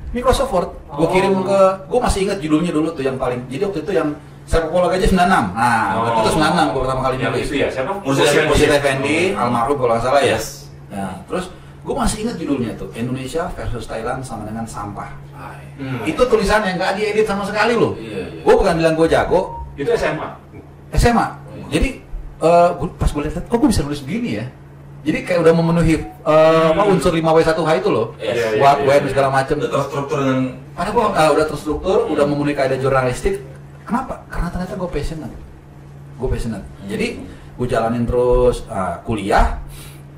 Microsoft 0.10 0.52
Word. 0.52 0.70
Gue 0.90 1.04
Oh. 1.04 1.12
kirim 1.12 1.34
ke, 1.44 1.60
gue 1.86 2.00
masih 2.00 2.20
ingat 2.24 2.38
judulnya 2.40 2.72
dulu 2.72 2.88
tuh 2.90 3.04
yang 3.04 3.16
paling. 3.16 3.44
Jadi 3.46 3.62
waktu 3.64 3.80
itu 3.82 3.92
yang 3.94 4.10
sepak 4.44 4.70
bola 4.70 4.88
gajah 4.88 5.04
96. 5.06 5.52
Nah, 5.52 5.84
waktu 6.00 6.10
itu 6.18 6.32
96 6.34 6.66
gue 6.72 6.82
pertama 6.82 7.02
kali 7.04 7.16
yang 7.18 7.30
nulis. 7.30 7.46
itu 7.46 7.56
ya. 7.58 7.68
Siapa? 7.68 7.92
Mursyid 8.00 8.72
Effendi. 8.72 9.20
Almarhum 9.34 9.76
kalau 9.76 9.94
nggak 9.94 10.04
salah 10.04 10.22
ya. 10.22 10.34
Yes. 10.34 10.46
Ya, 10.88 11.08
terus 11.28 11.46
gue 11.84 11.92
masih 11.94 12.18
ingat 12.22 12.36
judulnya 12.38 12.72
tuh 12.74 12.88
Indonesia 12.94 13.44
versus 13.54 13.84
Thailand 13.86 14.24
sama 14.24 14.48
dengan 14.48 14.64
sampah. 14.64 15.12
Hmm. 15.78 16.02
Itu 16.02 16.24
tulisan 16.26 16.64
yang 16.64 16.80
nggak 16.80 16.96
diedit 16.96 17.28
sama 17.28 17.44
sekali 17.44 17.76
loh. 17.76 17.94
Iya, 17.94 18.24
iya. 18.26 18.42
Gue 18.42 18.54
bukan 18.56 18.74
bilang 18.74 18.96
gue 18.96 19.08
jago, 19.08 19.68
Itu 19.76 19.92
SMA. 19.94 20.28
SMA. 20.92 21.28
Jadi 21.68 21.90
eh, 22.40 22.70
gua- 22.74 22.96
pas 22.96 23.06
gue 23.06 23.22
lihat, 23.22 23.44
kok 23.44 23.54
gue 23.54 23.68
bisa 23.68 23.84
nulis 23.84 24.00
begini 24.00 24.40
ya? 24.40 24.46
Jadi 25.08 25.24
kayak 25.24 25.40
udah 25.40 25.54
memenuhi 25.56 26.04
eh, 26.04 26.68
apa 26.76 26.84
unsur 26.84 27.16
5W1H 27.16 27.72
itu 27.80 27.90
loh. 27.90 28.12
Yes. 28.20 28.36
Iya, 28.36 28.36
iya, 28.36 28.48
iya, 28.60 28.84
when, 28.84 29.02
iya. 29.08 29.10
segala 29.16 29.30
macem. 29.32 29.56
udah 29.56 29.72
terstruktur 29.72 30.18
dengan 30.20 30.40
Karena 30.76 30.90
gue 30.92 31.06
ah, 31.16 31.30
udah 31.32 31.46
terstruktur, 31.48 31.98
udah 32.12 32.26
memenuhi 32.28 32.56
kaidah 32.60 32.76
jurnalistik. 32.76 33.40
Kenapa? 33.88 34.28
Karena 34.28 34.52
ternyata 34.52 34.76
gue 34.76 34.90
passionate. 34.92 35.36
Gue 36.20 36.28
passionate. 36.28 36.68
Jadi 36.92 37.08
gue 37.56 37.68
jalanin 37.72 38.04
terus 38.04 38.68
ah, 38.68 39.00
kuliah. 39.08 39.64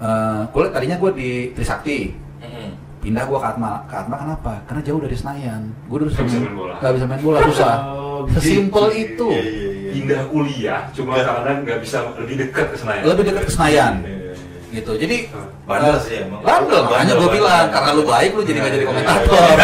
Eh, 0.01 0.41
kuliah 0.49 0.71
tadinya 0.73 0.97
gue 0.97 1.11
di 1.13 1.29
Trisakti. 1.53 2.17
Mm-mm. 2.41 2.69
Pindah 3.05 3.29
gue 3.29 3.37
ke 3.37 3.45
Atma. 3.45 3.85
Ke 3.85 3.93
Atma 3.93 4.15
kenapa? 4.17 4.53
Karena 4.65 4.81
jauh 4.81 4.99
dari 5.05 5.13
Senayan. 5.13 5.69
Gue 5.85 5.97
dulu 6.01 6.09
sering- 6.09 6.33
main 6.33 6.57
bola. 6.57 6.75
nggak 6.81 6.93
bisa 6.97 7.05
main 7.05 7.21
bola 7.21 7.39
susah. 7.45 7.73
Oh, 7.93 8.25
Sesimpel 8.33 8.85
gitu. 8.97 9.29
itu. 9.29 9.29
Iya, 9.37 9.41
iya, 9.45 9.69
iya. 9.69 9.91
Pindah 9.93 10.21
kuliah, 10.33 10.81
cuma 10.97 11.17
karena 11.17 11.51
nggak 11.61 11.79
bisa 11.81 11.97
lebih 12.17 12.35
dekat 12.41 12.73
ke 12.73 12.77
Senayan. 12.81 13.03
Lebih 13.05 13.23
dekat 13.29 13.43
ke 13.45 13.53
Senayan. 13.53 13.93
Gitu. 14.69 14.91
Jadi 14.95 15.17
Bandel 15.65 15.97
sih 16.01 16.15
emang. 16.25 16.41
Bandel, 16.45 16.81
makanya 16.85 17.13
gue 17.17 17.29
bilang 17.29 17.65
karena 17.73 17.89
lu 17.97 18.03
baik 18.05 18.31
lu 18.37 18.41
jadi 18.45 18.57
nggak 18.61 18.73
jadi 18.77 18.85
komentator. 18.85 19.49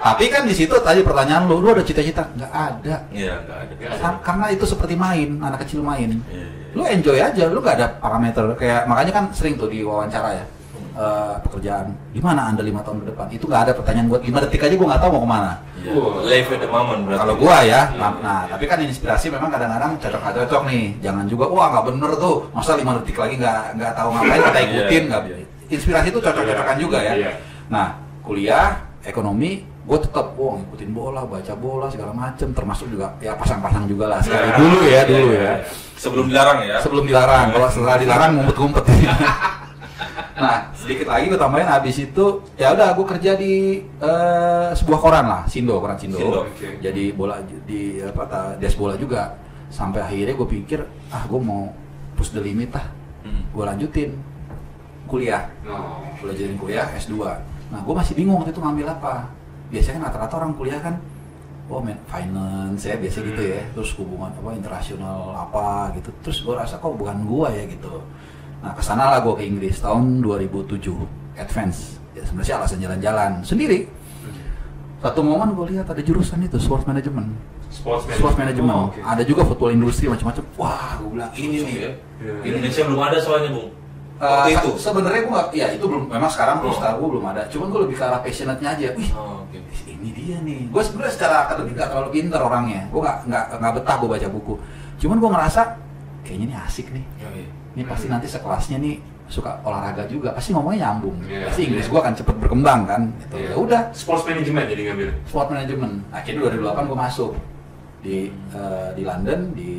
Tapi 0.00 0.24
kan 0.32 0.48
di 0.48 0.54
situ 0.56 0.72
tadi 0.80 1.04
pertanyaan 1.04 1.44
lu, 1.44 1.60
lu 1.60 1.76
ada 1.76 1.84
cita-cita? 1.84 2.24
Nggak 2.32 2.52
ada. 2.52 2.94
Iya 3.12 3.34
nggak 3.44 3.58
ada. 3.68 4.08
Karena 4.24 4.46
itu 4.48 4.64
seperti 4.64 4.96
main, 4.96 5.36
anak 5.44 5.68
kecil 5.68 5.84
main. 5.84 6.08
Iya, 6.32 6.40
iya. 6.40 6.48
Lu 6.72 6.82
enjoy 6.88 7.18
aja, 7.20 7.44
lu 7.52 7.60
nggak 7.60 7.76
ada 7.76 7.88
parameter 8.00 8.44
kayak 8.56 8.88
makanya 8.88 9.12
kan 9.12 9.24
sering 9.36 9.60
tuh 9.60 9.68
di 9.68 9.84
wawancara 9.84 10.40
ya. 10.40 10.44
Eh, 10.92 11.34
pekerjaan 11.40 11.86
di 12.08 12.20
mana 12.20 12.48
anda 12.48 12.60
lima 12.60 12.80
tahun 12.80 13.02
ke 13.02 13.06
depan 13.10 13.26
itu 13.30 13.44
nggak 13.44 13.62
ada 13.64 13.72
pertanyaan 13.72 14.06
buat 14.06 14.22
lima 14.22 14.38
detik 14.40 14.60
aja 14.60 14.74
gue 14.74 14.86
nggak 14.86 15.00
tahu 15.00 15.10
mau 15.12 15.22
ke 15.22 15.30
mana 15.30 15.52
Iya. 15.80 15.96
Wah. 15.96 16.20
Live 16.22 16.48
at 16.50 16.60
the 16.60 16.68
moment 16.68 17.00
berarti. 17.08 17.20
kalau 17.24 17.34
gua 17.34 17.56
ya, 17.64 17.88
nah, 17.96 18.12
nah, 18.20 18.44
tapi 18.44 18.68
kan 18.68 18.76
inspirasi 18.78 19.32
memang 19.32 19.48
kadang-kadang 19.48 19.96
cocok 19.96 20.20
nggak 20.20 20.36
cocok 20.44 20.62
nih. 20.68 20.84
Jangan 21.00 21.24
juga, 21.24 21.48
wah 21.48 21.72
nggak 21.72 21.84
bener 21.88 22.10
tuh, 22.20 22.36
masa 22.52 22.76
lima 22.76 23.00
detik 23.00 23.16
lagi 23.16 23.40
nggak 23.40 23.80
nggak 23.80 23.92
tahu 23.96 24.08
ngapain 24.12 24.40
kita 24.44 24.60
ikutin, 24.60 24.76
Iya, 25.00 25.08
nggak. 25.08 25.22
iya. 25.24 25.36
Inspirasi 25.72 26.06
itu 26.12 26.20
cocok-cocokan 26.20 26.76
juga 26.76 26.98
ya. 27.00 27.12
Iya. 27.16 27.32
Nah, 27.72 27.86
kuliah, 28.20 28.76
ekonomi, 29.00 29.50
gue 29.64 29.98
tetap, 29.98 30.36
wah 30.36 30.60
ngikutin 30.60 30.90
bola, 30.92 31.24
baca 31.24 31.54
bola 31.56 31.88
segala 31.88 32.12
macem, 32.12 32.52
termasuk 32.52 32.86
juga 32.86 33.16
ya 33.16 33.32
pasang-pasang 33.32 33.88
juga 33.88 34.12
lah 34.12 34.20
sekali 34.20 34.52
Iya. 34.52 34.56
dulu 34.60 34.78
ya 34.84 35.00
dulu 35.08 35.26
Iya, 35.26 35.40
ya. 35.40 35.40
iya. 35.40 35.54
Sebelum 35.96 36.26
dilarang 36.28 36.58
ya. 36.60 36.76
Sebelum 36.84 37.04
dilarang, 37.08 37.46
kalau 37.50 37.68
setelah 37.72 37.96
dilarang 37.96 38.30
ngumpet-ngumpet. 38.36 38.84
nah, 40.36 40.70
sedikit 40.76 41.10
lagi 41.10 41.26
gue 41.26 41.40
tambahin 41.40 41.66
habis 41.66 41.96
itu 41.98 42.24
ya 42.54 42.74
udah 42.76 42.94
gue 42.94 43.06
kerja 43.06 43.34
di 43.34 43.82
eh, 43.82 44.68
sebuah 44.76 44.98
koran 45.00 45.26
lah, 45.26 45.42
Sindo, 45.50 45.78
koran 45.82 45.98
Sindo. 45.98 46.18
Sindo, 46.18 46.40
oke. 46.46 46.68
Jadi 46.78 47.10
bola 47.16 47.42
di 47.66 47.98
apa 47.98 48.22
ta- 48.26 48.54
des 48.60 48.74
bola 48.76 48.94
juga. 48.94 49.34
Sampai 49.70 50.02
akhirnya 50.02 50.34
gue 50.34 50.48
pikir, 50.50 50.82
ah 51.14 51.22
gue 51.30 51.40
mau 51.40 51.70
push 52.18 52.34
the 52.34 52.42
limit 52.42 52.74
ah. 52.74 52.86
Hmm. 53.22 53.46
Gue 53.54 53.64
lanjutin 53.66 54.10
kuliah. 55.06 55.46
Oh. 55.66 56.02
Gue 56.18 56.34
lanjutin 56.34 56.58
kuliah 56.58 56.86
S2. 56.94 57.14
Nah, 57.70 57.80
gue 57.86 57.94
masih 57.94 58.18
bingung 58.18 58.42
waktu 58.42 58.50
itu 58.50 58.58
ngambil 58.58 58.86
apa. 58.90 59.30
Biasanya 59.70 60.02
kan 60.02 60.02
rata-rata 60.10 60.34
orang 60.42 60.52
kuliah 60.58 60.82
kan 60.82 60.98
oh 61.70 61.78
men 61.78 61.94
finance 62.10 62.82
ya 62.82 62.98
biasa 62.98 63.22
gitu 63.22 63.42
ya 63.46 63.62
terus 63.70 63.94
hubungan 63.94 64.34
apa 64.34 64.58
internasional 64.58 65.30
apa 65.38 65.94
gitu 65.94 66.10
terus 66.18 66.42
gue 66.42 66.50
rasa 66.50 66.82
kok 66.82 66.98
bukan 66.98 67.22
gua 67.22 67.46
ya 67.54 67.62
gitu 67.70 68.02
nah 68.60 68.72
ke 68.72 68.82
sana 68.82 69.08
lah 69.08 69.18
gue 69.20 69.34
ke 69.34 69.44
Inggris 69.44 69.76
tahun 69.78 70.20
2007 70.20 70.76
advance 71.36 71.96
ya 72.10 72.22
sebenarnya 72.22 72.54
alasan 72.56 72.78
jalan-jalan 72.78 73.30
sendiri 73.40 73.88
satu 75.00 75.20
momen 75.20 75.54
gue 75.54 75.66
lihat 75.70 75.88
ada 75.88 75.98
jurusan 75.98 76.40
itu 76.40 76.56
sports 76.56 76.84
management 76.84 77.32
Sports 77.70 78.04
management. 78.04 78.18
sports 78.18 78.36
management 78.36 78.74
Oh, 78.74 78.86
oke. 78.88 79.00
ada 79.00 79.22
juga 79.22 79.42
football 79.42 79.70
industri 79.70 80.06
macam-macam 80.06 80.44
wah 80.54 80.98
gue 80.98 81.08
bilang 81.08 81.30
ini 81.32 81.56
nih 81.62 81.76
ya. 81.78 81.90
Di 82.36 82.46
Indonesia 82.50 82.82
belum 82.84 83.00
ada 83.00 83.16
soalnya 83.16 83.50
bung. 83.50 83.70
Waktu 84.18 84.50
se- 84.50 84.58
itu. 84.58 84.70
sebenarnya 84.76 85.22
gue 85.24 85.40
ya 85.54 85.66
itu 85.70 85.84
belum 85.86 86.04
memang 86.06 86.28
sekarang 86.28 86.60
Oh. 86.60 86.74
gue 86.74 87.08
belum 87.08 87.24
ada 87.26 87.48
cuman 87.48 87.66
gue 87.66 87.80
lebih 87.80 87.96
ke 87.96 88.04
arah 88.04 88.20
passionate-nya 88.20 88.68
aja 88.70 88.86
wih 88.92 89.08
Oh, 89.14 89.40
oke. 89.40 89.56
ini 89.88 90.08
dia 90.10 90.36
nih 90.38 90.68
gue 90.68 90.82
sebenarnya 90.82 91.14
secara 91.14 91.48
akademik 91.48 91.72
gak 91.74 91.88
terlalu 91.88 92.08
pinter 92.12 92.36
orangnya 92.38 92.84
gue 92.84 93.00
nggak 93.00 93.16
nggak 93.24 93.44
nggak 93.56 93.72
betah 93.72 93.96
gue 93.96 94.08
baca 94.10 94.28
buku 94.28 94.54
cuman 94.98 95.16
gue 95.16 95.30
ngerasa 95.30 95.60
kayaknya 96.20 96.44
ini 96.44 96.56
asik 96.58 96.86
nih 96.90 97.04
Iya, 97.16 97.28
iya. 97.38 97.48
Ini 97.80 97.88
pasti 97.88 98.06
nanti 98.06 98.28
sekelasnya 98.28 98.76
nih 98.76 99.00
suka 99.26 99.56
olahraga 99.62 100.04
juga 100.04 100.30
pasti 100.30 100.50
ngomongnya 100.50 100.90
nyambung 100.90 101.16
Iya, 101.22 101.48
pasti 101.48 101.60
Inggris 101.64 101.86
gue 101.86 101.96
akan 101.96 102.12
cepet 102.12 102.36
berkembang 102.36 102.80
kan 102.84 103.00
gitu. 103.16 103.34
Iya. 103.34 103.48
ya 103.48 103.56
udah 103.56 103.80
Sports 103.90 104.24
management 104.24 104.66
jadi 104.68 104.82
ngambil. 104.84 105.08
sport 105.24 105.48
management 105.48 105.94
akhirnya 106.10 106.40
2008 106.50 106.84
gue 106.84 106.98
masuk 107.00 107.32
di 108.00 108.16
eh, 108.50 108.88
di 108.92 109.02
London 109.02 109.40
di 109.52 109.72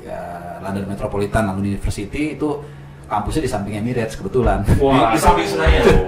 ya, 0.00 0.20
London 0.60 0.84
Metropolitan 0.86 1.42
London 1.44 1.66
University 1.66 2.34
itu 2.34 2.60
kampusnya 3.06 3.42
di 3.42 3.50
samping 3.50 3.74
Emirates 3.74 4.14
kebetulan 4.14 4.62
Di- 4.62 4.78
di 5.10 5.18
samping 5.18 5.48
Senayan. 5.48 5.84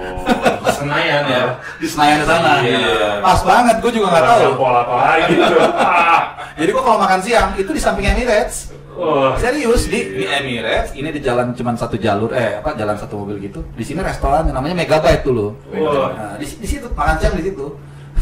Oh. 0.63 0.71
Senayan 0.73 1.23
ya. 1.27 1.43
di 1.75 1.83
Senayan 1.85 2.17
di 2.17 2.25
sana 2.25 2.51
Iya. 2.59 3.19
pas 3.19 3.39
banget 3.41 3.75
gue 3.79 3.91
juga 3.91 4.07
nggak 4.09 4.25
tahu 4.25 4.51
Pola 4.55 4.79
apa 4.81 4.93
lagi 4.97 5.33
gitu. 5.33 5.55
Jadi 6.59 6.69
gue 6.69 6.83
kalau 6.83 6.97
makan 6.97 7.19
siang 7.19 7.49
itu 7.53 7.67
di 7.67 7.79
samping 7.79 8.05
Emirates 8.05 8.71
Wah. 8.93 9.33
Serius 9.41 9.89
di, 9.89 9.99
di 10.21 10.25
Emirates, 10.29 10.93
ini 10.93 11.09
di 11.09 11.19
jalan 11.19 11.57
cuma 11.57 11.73
satu 11.73 11.97
jalur, 11.97 12.29
eh 12.33 12.61
apa 12.61 12.77
jalan 12.77 12.93
satu 12.93 13.25
mobil 13.25 13.41
gitu. 13.41 13.65
Di 13.73 13.81
sini 13.81 14.05
restoran 14.05 14.45
yang 14.45 14.55
namanya 14.57 14.77
Megabyte 14.77 15.25
dulu. 15.25 15.53
Wah. 15.73 16.09
Nah, 16.13 16.33
di, 16.37 16.45
di 16.45 16.67
situ 16.67 16.85
makan 16.93 17.15
siang 17.17 17.35
di 17.35 17.45
situ. 17.49 17.65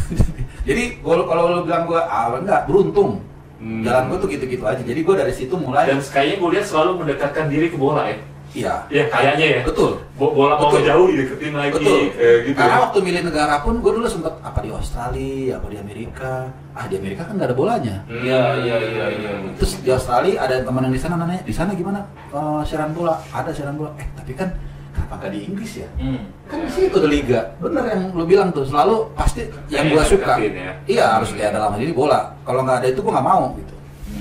Jadi 0.68 1.02
kalau 1.02 1.24
kalau 1.28 1.42
lu 1.58 1.60
bilang 1.66 1.84
gua 1.84 2.08
ah 2.08 2.32
enggak 2.32 2.64
beruntung. 2.64 3.20
Hmm. 3.62 3.86
Jalan 3.86 4.10
gue 4.10 4.18
tuh 4.18 4.28
gitu-gitu 4.34 4.64
aja. 4.66 4.82
Jadi 4.82 5.00
gue 5.06 5.14
dari 5.14 5.30
situ 5.30 5.54
mulai. 5.54 5.86
Dan 5.86 6.02
kayaknya 6.02 6.36
gue 6.42 6.50
lihat 6.58 6.66
selalu 6.66 6.90
mendekatkan 7.06 7.46
diri 7.46 7.70
ke 7.70 7.78
bola 7.78 8.10
ya. 8.10 8.18
Iya. 8.52 8.74
Ya 8.88 9.04
kayaknya 9.08 9.46
ya. 9.48 9.60
Betul. 9.64 9.96
Bo- 10.14 10.32
Bola 10.32 10.54
mau 10.54 10.72
jauh 10.74 11.08
dideketin 11.08 11.52
lagi. 11.52 11.72
Betul. 11.72 12.00
Kayak 12.12 12.38
gitu 12.44 12.56
Karena 12.56 12.74
ya. 12.74 12.82
waktu 12.84 12.98
milih 13.00 13.22
negara 13.24 13.54
pun 13.60 13.74
gue 13.78 13.92
dulu 13.92 14.06
sempet 14.06 14.34
apa 14.38 14.58
di 14.60 14.70
Australia, 14.70 15.52
apa 15.56 15.66
di 15.66 15.78
Amerika. 15.78 16.32
Ah 16.70 16.84
di 16.84 16.94
Amerika 16.94 17.24
kan 17.24 17.34
nggak 17.34 17.48
ada 17.48 17.56
bolanya. 17.56 17.96
Hmm. 18.04 18.20
Iya, 18.20 18.42
iya, 18.60 18.76
iya, 18.78 19.04
iya. 19.10 19.30
Terus 19.56 19.72
di 19.78 19.90
Australia 19.90 20.36
ada 20.38 20.60
teman 20.60 20.84
yang 20.84 20.92
di 20.92 21.00
sana 21.00 21.16
nanya, 21.16 21.40
di 21.40 21.50
sana 21.50 21.72
gimana 21.72 22.04
eh, 22.28 22.60
siaran 22.62 22.92
bola? 22.92 23.16
Ada 23.26 23.50
siaran 23.50 23.74
bola. 23.74 23.90
Eh 23.96 24.06
tapi 24.12 24.32
kan 24.32 24.52
kenapa 24.92 25.14
nggak 25.18 25.32
di 25.32 25.40
Inggris 25.42 25.72
ya? 25.78 25.88
Hmm. 25.96 26.20
Kan 26.44 26.58
di 26.60 26.70
situ 26.70 26.92
ada 26.92 27.08
liga. 27.08 27.40
Bener 27.56 27.84
yang 27.86 28.02
lu 28.12 28.24
bilang 28.24 28.48
tuh 28.50 28.62
selalu 28.62 29.08
pasti 29.14 29.48
yang 29.66 29.88
Iya, 29.88 29.90
gua 29.90 30.02
suka. 30.04 30.34
ya. 30.36 30.72
Iya 30.84 31.04
harus 31.16 31.32
kayak 31.32 31.56
dalam 31.56 31.72
hal 31.72 31.80
ini 31.80 31.92
bola. 31.92 32.36
Kalau 32.42 32.60
nggak 32.62 32.78
ada 32.78 32.88
itu 32.88 33.00
gua 33.00 33.16
nggak 33.16 33.26
mau 33.26 33.44
gitu. 33.56 33.71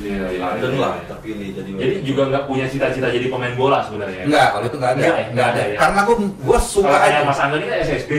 Iya, 0.01 0.25
iya, 0.27 0.39
London 0.41 0.71
iya. 0.71 0.81
lah 0.81 0.93
terpilih 1.05 1.47
jadi. 1.53 1.69
Jadi 1.71 1.95
juga 2.01 2.21
nggak 2.27 2.43
punya 2.45 2.65
cita-cita 2.65 3.07
jadi 3.07 3.27
pemain 3.27 3.53
bola 3.53 3.79
sebenarnya. 3.81 4.25
Enggak, 4.25 4.47
kalau 4.49 4.65
itu 4.65 4.77
nggak 4.77 4.91
ada. 4.91 4.99
Nggak 4.99 5.15
ya? 5.15 5.25
Nggak 5.29 5.45
ada. 5.45 5.53
Nggak 5.53 5.67
ya? 5.67 5.77
Karena 5.77 5.99
gua 6.01 6.15
gua 6.41 6.59
suka 6.59 6.87
Kalau 6.87 6.99
kayak. 6.99 7.21
Mas 7.23 7.39
Angga 7.39 7.55
ini 7.55 7.65
kan 7.65 7.77
SSB. 7.81 8.11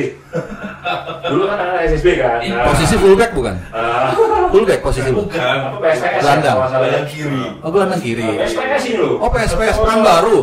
Dulu 1.23 1.43
kan 1.45 1.59
ada 1.59 1.81
SSB 1.85 2.09
kan. 2.17 2.39
Nah, 2.41 2.65
Posisi 2.69 2.95
fullback 2.97 3.31
bukan? 3.33 3.55
eh, 3.57 4.09
Fullback 4.49 4.81
posisi 4.81 5.09
lu. 5.09 5.25
bukan. 5.25 5.41
apa 5.41 5.77
PSPS 5.81 6.05
ya, 6.05 6.21
Gelandang. 6.21 6.57
nggak 6.61 6.81
ya. 6.81 6.93
Yang 6.93 7.07
kiri. 7.09 7.43
Oh 7.59 7.71
gelandang 7.71 8.01
kiri. 8.01 8.27
PSPS 8.37 8.83
ini 8.85 8.97
loh. 8.97 9.15
Oh 9.19 9.29
PSPS 9.29 9.77
peran 9.77 10.01
baru. 10.01 10.37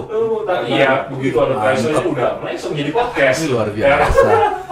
Tapi 0.44 0.66
iya, 0.72 0.92
begitu 1.08 1.38
ada 1.38 1.54
PSPS 1.58 2.04
udah 2.04 2.32
langsung 2.42 2.72
jadi 2.74 2.90
podcast. 2.90 3.38
Ini 3.38 3.48
luar 3.48 3.68
Ya, 3.70 3.96
biasa. 3.96 4.30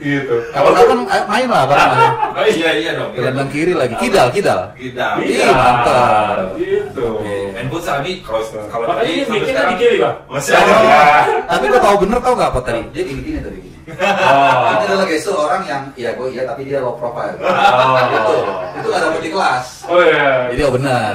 gitu. 0.00 0.34
Kapan-kapan 0.50 0.98
eh, 1.06 1.24
main 1.28 1.48
lah 1.48 1.62
bareng 1.68 1.90
Oh 2.30 2.46
iya 2.46 2.70
iya 2.76 2.90
dong. 2.96 3.10
Gelandang 3.14 3.50
kiri 3.52 3.72
lagi. 3.76 3.94
Kidal, 4.00 4.28
kidal. 4.32 4.60
Kita. 4.74 5.06
Iya, 5.20 5.48
mantap. 5.52 6.56
Gitu. 6.56 7.06
Main 7.54 7.66
futsal 7.68 8.00
nih 8.00 8.22
kalau 8.24 8.40
kalau 8.70 8.86
Makanya 8.88 9.02
tadi 9.04 9.10
ini 9.12 9.22
sampai 9.22 9.38
bikin 9.40 9.52
sekarang 9.52 9.70
di 9.70 9.76
kiri, 9.78 9.96
Bang. 10.00 10.16
Masih 10.30 10.50
Oh, 10.54 10.60
ada. 10.60 10.74
Ya. 10.80 11.02
tapi 11.52 11.64
gua 11.68 11.80
tahu 11.82 11.96
bener 12.06 12.18
tau 12.22 12.34
nggak 12.38 12.50
apa 12.50 12.60
tadi? 12.64 12.80
Dia 12.94 13.02
gini-gini 13.04 13.38
tadi 13.42 13.58
gini. 13.60 13.78
Oh. 13.90 14.70
Ini 14.70 14.84
adalah 14.86 15.06
gestur 15.10 15.34
orang 15.34 15.62
yang, 15.66 15.82
iya 15.98 16.14
gue 16.14 16.28
iya 16.30 16.42
tapi 16.46 16.62
dia 16.62 16.78
low 16.78 16.94
profile. 16.94 17.34
Oh. 17.42 17.98
Itu, 17.98 18.34
itu 18.78 18.88
dapet 18.94 19.20
di 19.26 19.30
kelas. 19.34 19.66
Oh 19.90 19.98
iya. 19.98 20.54
Jadi 20.54 20.60
oh 20.62 20.72
benar. 20.72 21.14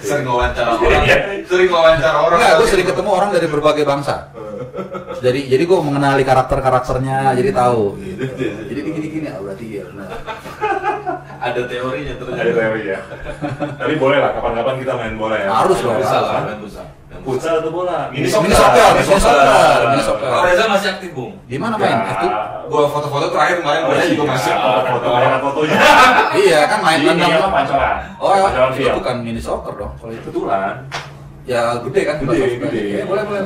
Sering 0.00 0.24
wawancara 0.24 0.70
orang. 0.80 1.04
Sering 1.44 1.68
wawancara 1.68 2.18
orang. 2.24 2.38
Enggak, 2.40 2.52
gue 2.56 2.68
sering 2.72 2.86
ketemu 2.88 3.10
orang 3.12 3.30
dari 3.36 3.46
berbagai 3.52 3.84
bangsa. 3.84 4.32
Jadi 5.22 5.40
jadi 5.46 5.62
gue 5.64 5.78
mengenali 5.80 6.22
karakter 6.26 6.58
karakternya, 6.58 7.32
jadi 7.38 7.50
tahu. 7.54 7.94
Gitu. 7.96 8.24
Jadi 8.68 8.80
gini-gini, 8.82 9.26
ah 9.30 9.38
berarti 9.38 9.64
iya 9.70 9.82
benar. 9.86 10.08
Ada 11.44 11.60
teorinya 11.68 12.14
ternyata. 12.16 12.40
Ada 12.40 12.52
teori 12.56 12.82
ya. 12.88 12.98
Tapi 13.76 13.94
boleh 14.00 14.18
lah 14.18 14.30
kapan-kapan 14.32 14.74
kita 14.80 14.92
main 14.96 15.14
bola 15.20 15.36
ya. 15.36 15.48
Harus 15.52 15.78
dong. 15.78 15.94
Futsal 16.00 16.16
harus. 16.16 16.30
lah, 16.32 16.42
main 16.42 16.58
futsal. 16.58 16.86
Atau 17.60 17.70
bola? 17.72 17.98
Mini 18.12 18.26
Mini 18.26 18.30
soccer, 18.32 18.90
mini 18.96 19.04
soccer, 19.06 19.80
mini 19.88 20.02
soccer. 20.04 20.28
Kalau 20.28 20.44
Reza 20.44 20.64
masih 20.68 20.88
aktif, 20.92 21.10
Bung. 21.16 21.32
Di 21.48 21.56
mana 21.56 21.74
main? 21.80 21.96
Ya. 21.96 22.12
Itu 22.16 22.26
Gua 22.68 22.84
foto-foto 22.88 23.26
terakhir 23.32 23.60
kemarin 23.60 23.80
Oh, 23.84 23.92
Reza 23.92 24.06
juga 24.08 24.24
iya. 24.24 24.32
masih. 24.32 24.52
foto 24.84 25.08
bayangan 25.08 25.40
fotonya. 25.40 25.78
iya 26.36 26.60
kan 26.68 26.78
main 26.80 26.98
Ini 27.00 27.08
nendang. 27.12 27.32
apa 27.32 27.48
pancoran? 27.52 27.96
Oh, 28.18 28.32
bukan 29.00 29.16
mini 29.24 29.40
soccer 29.40 29.72
dong. 29.76 29.92
Kalau 29.96 30.12
itu 30.12 30.28
Kebetulan. 30.28 30.74
Ya 31.44 31.76
gede 31.80 32.00
kan 32.04 32.16
Gede, 32.20 32.56
gede. 32.58 32.82
Ya, 32.98 33.04
boleh 33.04 33.22
boleh. 33.22 33.42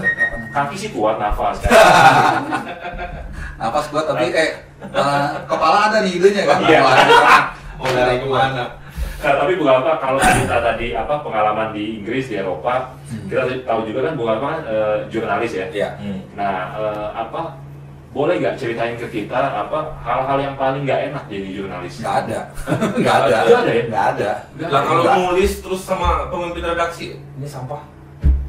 Kaki 0.48 0.76
sih 0.76 0.90
kuat 0.90 1.18
nafas. 1.18 1.58
Napas 3.58 3.90
gua 3.90 4.06
tapi 4.06 4.30
kayak 4.30 4.52
eh, 4.80 5.26
kepala 5.44 5.90
ada 5.90 5.98
nih 6.02 6.12
idenya 6.16 6.42
kan. 6.46 6.58
Iya. 6.62 6.78
Kepala 6.78 6.94
ada. 6.96 7.16
Mau 7.78 7.86
dari 7.90 8.16
ke 8.18 8.26
mana? 8.26 8.64
Nah, 9.18 9.34
tapi 9.34 9.58
Bung 9.58 9.66
apa 9.66 9.98
kalau 9.98 10.18
kita 10.18 10.58
tadi 10.62 10.94
apa 10.94 11.14
pengalaman 11.26 11.74
di 11.74 11.98
Inggris 11.98 12.30
di 12.30 12.38
Eropa, 12.38 12.94
Hmm. 13.08 13.24
kita 13.26 13.40
tahu 13.64 13.88
juga 13.88 14.04
kan 14.06 14.14
Bung 14.14 14.30
apa 14.30 14.46
kan 14.46 14.60
eh, 14.66 14.96
jurnalis 15.10 15.52
ya. 15.54 15.66
Iya. 15.70 15.88
Nah, 16.34 16.74
eh, 16.78 17.08
apa 17.18 17.58
boleh 18.08 18.40
nggak 18.40 18.56
ceritain 18.56 18.96
ke 18.96 19.04
kita 19.06 19.36
apa 19.36 20.00
hal-hal 20.00 20.38
yang 20.40 20.54
paling 20.56 20.82
nggak 20.82 21.12
enak 21.12 21.24
jadi 21.28 21.48
jurnalis? 21.52 21.94
Nggak 22.00 22.16
ada. 22.24 22.40
Nggak 23.00 23.16
ada. 23.20 23.36
Nggak 23.38 23.60
ada 23.60 23.70
ya? 23.70 23.82
Nggak 23.84 24.06
ada. 24.08 24.30
Lah 24.64 24.82
kalau 24.82 25.02
Nggak. 25.04 25.16
nulis 25.22 25.52
terus 25.60 25.80
sama 25.82 26.08
pemimpin 26.26 26.64
redaksi, 26.64 27.06
ini 27.14 27.44
sampah. 27.46 27.84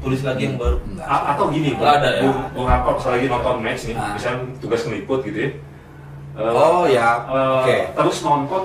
Tulis 0.00 0.24
lagi 0.24 0.48
yang 0.48 0.56
baru. 0.56 0.80
Nggak. 0.80 1.04
A- 1.04 1.26
atau 1.36 1.44
gini, 1.52 1.76
Nggak 1.76 1.92
ada 2.00 2.08
ya? 2.16 2.22
Bung, 2.56 2.66
pas 2.66 3.04
lagi 3.04 3.26
nonton 3.28 3.56
match 3.60 3.82
nih, 3.84 3.94
Ah. 3.94 4.16
misalnya 4.16 4.40
tugas 4.58 4.80
ngeliput 4.82 5.20
gitu 5.22 5.38
ya. 5.38 5.50
Eh, 6.30 6.50
Oh 6.50 6.88
ya, 6.88 7.08
eh, 7.28 7.52
oke. 7.60 7.76
Terus 8.00 8.18
nonton, 8.24 8.62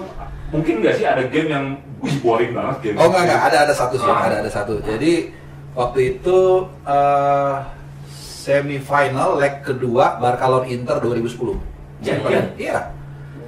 mungkin 0.49 0.73
nggak 0.79 0.95
sih 0.95 1.03
ada 1.03 1.27
game 1.27 1.49
yang 1.51 1.65
wih 1.99 2.15
boring 2.23 2.55
banget 2.55 2.75
game? 2.81 2.95
Oh 2.95 3.11
enggak 3.11 3.23
enggak, 3.27 3.41
ada 3.51 3.57
ada 3.67 3.73
satu 3.75 3.99
sih, 3.99 4.07
Ah. 4.07 4.31
ada 4.31 4.39
ada 4.39 4.51
satu. 4.53 4.79
Jadi 4.79 5.35
waktu 5.75 5.99
itu 6.15 6.39
eh 6.87 7.53
semifinal 8.45 9.41
leg 9.41 9.65
kedua 9.65 10.21
Barca 10.21 10.45
lawan 10.45 10.69
Inter 10.69 11.01
2010. 11.01 11.57
Jadian? 12.05 12.45
Iya. 12.53 12.93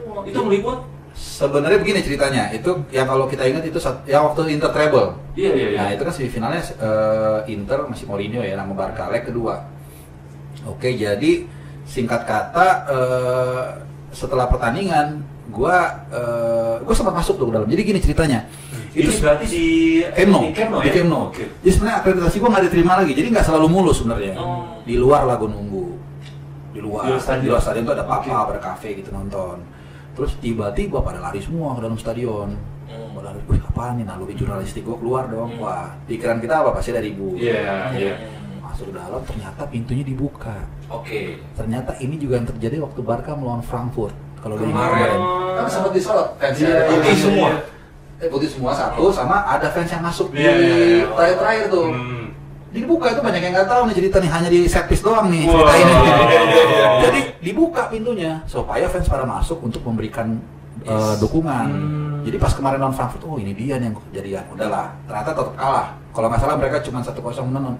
Oh, 0.09 0.25
itu 0.25 0.39
meliput? 0.41 0.81
Sebenarnya 1.17 1.81
begini 1.81 2.05
ceritanya, 2.05 2.53
itu 2.53 2.69
yang 2.93 3.09
kalau 3.09 3.25
kita 3.25 3.41
ingat 3.45 3.65
itu 3.65 3.81
sat- 3.81 4.05
yang 4.05 4.25
waktu 4.29 4.53
Inter 4.53 4.69
treble. 4.69 5.17
Iya 5.33 5.49
iya 5.53 5.67
iya. 5.73 5.77
Nah 5.81 5.89
itu 5.93 6.01
kan 6.05 6.13
semifinalnya 6.13 6.61
eh, 6.77 7.39
Inter 7.53 7.85
masih 7.89 8.05
Mourinho 8.05 8.41
ya 8.41 8.53
nama 8.53 8.73
Barca 8.73 9.09
leg 9.09 9.25
kedua. 9.25 9.65
Oke 10.65 10.93
jadi 10.93 11.45
singkat 11.89 12.25
kata 12.25 12.67
eh, 12.89 13.63
setelah 14.13 14.45
pertandingan 14.45 15.21
gua 15.49 16.05
eh, 16.09 16.75
gua 16.85 16.93
sempat 16.93 17.17
masuk 17.17 17.41
tuh 17.41 17.49
ke 17.49 17.53
dalam. 17.53 17.69
Jadi 17.69 17.81
gini 17.81 17.99
ceritanya. 18.01 18.45
Itu 18.97 19.11
berarti 19.21 19.45
di 19.45 19.65
Nou, 20.25 20.41
di 20.41 20.89
di 20.89 20.89
ya? 20.89 21.03
Oke. 21.05 21.43
Jadi 21.61 21.71
sebenarnya 21.71 21.97
akreditasi 22.01 22.35
gua 22.41 22.49
nggak 22.49 22.63
diterima 22.65 22.93
lagi, 22.97 23.11
jadi 23.13 23.27
nggak 23.29 23.45
selalu 23.45 23.67
mulus 23.69 23.95
sebenarnya. 24.01 24.33
Oh. 24.41 24.65
Di 24.81 24.95
luar 24.97 25.21
lah 25.29 25.35
gua 25.37 25.49
nunggu, 25.53 25.85
di 26.73 26.79
luar. 26.81 27.05
Di 27.05 27.09
luar 27.13 27.21
stadion? 27.21 27.43
Di 27.43 27.49
luar 27.53 27.61
stadion 27.61 27.83
tuh 27.85 27.93
ada 27.93 28.05
papa, 28.05 28.25
Oke. 28.25 28.51
ada 28.57 28.61
kafe 28.61 28.89
gitu 28.97 29.09
nonton. 29.13 29.57
Terus 30.17 30.31
tiba-tiba 30.41 30.97
pada 31.05 31.21
lari 31.21 31.37
semua 31.37 31.77
ke 31.77 31.81
dalam 31.85 31.97
stadion. 32.01 32.49
Hmm. 32.87 33.09
Pada 33.13 33.29
lari, 33.29 33.39
wih 33.45 33.61
apaan 33.61 34.01
nih, 34.01 34.05
nah 34.07 34.15
lebih 34.17 34.35
jurnalistik 34.35 34.81
gua 34.81 34.97
keluar 34.97 35.23
dong. 35.29 35.61
Wah, 35.61 35.93
pikiran 36.09 36.41
kita 36.41 36.65
apa 36.65 36.73
pasti 36.73 36.89
dari 36.89 37.13
ibu. 37.13 37.37
Iya 37.37 37.93
iya. 37.93 38.13
Masuk 38.65 38.89
ke 38.89 38.93
dalam, 38.97 39.21
ternyata 39.23 39.61
pintunya 39.69 40.03
dibuka. 40.03 40.57
Oke. 40.89 41.37
Ternyata 41.53 41.93
ini 42.01 42.17
juga 42.17 42.41
yang 42.41 42.47
terjadi 42.49 42.81
waktu 42.81 42.99
Barca 43.05 43.37
melawan 43.37 43.61
Frankfurt. 43.61 44.13
Kalau 44.37 44.53
ingat 44.57 44.69
Kemarin. 44.69 45.19
Kan 45.57 45.65
sempat 45.67 45.91
disorot 45.93 46.29
fansnya. 46.37 46.65
Iya, 46.65 46.77
Ada 46.77 46.85
putih 46.87 47.09
yang- 47.09 47.21
semua. 47.21 47.49
Eh, 48.17 48.29
putih 48.33 48.50
semua 48.50 48.74
satu 48.74 49.13
sama 49.13 49.45
ada 49.45 49.69
fans 49.69 49.93
yang 49.93 50.01
masuk 50.01 50.33
Iya, 50.33 50.41
iya, 50.41 50.57
di 50.57 50.65
iya. 50.65 51.05
terakhir-terakhir 51.13 51.65
tuh. 51.69 51.88
Hmm. 51.93 52.25
Dibuka 52.74 53.13
itu 53.13 53.21
banyak 53.21 53.41
yang 53.45 53.53
nggak 53.53 53.69
tahu 53.69 53.81
nih 53.89 53.95
cerita 53.95 54.17
nih 54.17 54.31
hanya 54.33 54.50
di 54.50 54.59
setpiece 54.65 55.05
doang 55.05 55.29
nih 55.29 55.45
cerita 55.45 55.74
ini. 55.77 55.93
Iya, 55.93 56.17
iya, 56.25 56.41
iya. 56.50 56.88
Jadi 57.05 57.19
dibuka 57.45 57.81
pintunya 57.93 58.41
supaya 58.50 58.89
fans 58.89 59.05
pada 59.05 59.21
masuk 59.21 59.62
untuk 59.62 59.86
memberikan 59.86 60.41
uh, 60.89 61.13
dukungan. 61.21 61.67
Hmm. 61.69 62.25
Jadi 62.25 62.38
pas 62.41 62.51
kemarin 62.57 62.81
non 62.81 62.91
Frankfurt, 62.91 63.24
oh 63.24 63.38
ini 63.38 63.53
dia 63.53 63.77
nih 63.77 63.93
yang 63.93 63.95
kejadian. 64.09 64.43
Udahlah, 64.50 64.97
ternyata 65.05 65.29
tetap 65.38 65.53
kalah. 65.53 65.88
Kalau 66.12 66.27
nggak 66.33 66.41
salah 66.41 66.55
mereka 66.57 66.77
cuma 66.81 67.00
1-0 67.05 67.50
menang 67.53 67.77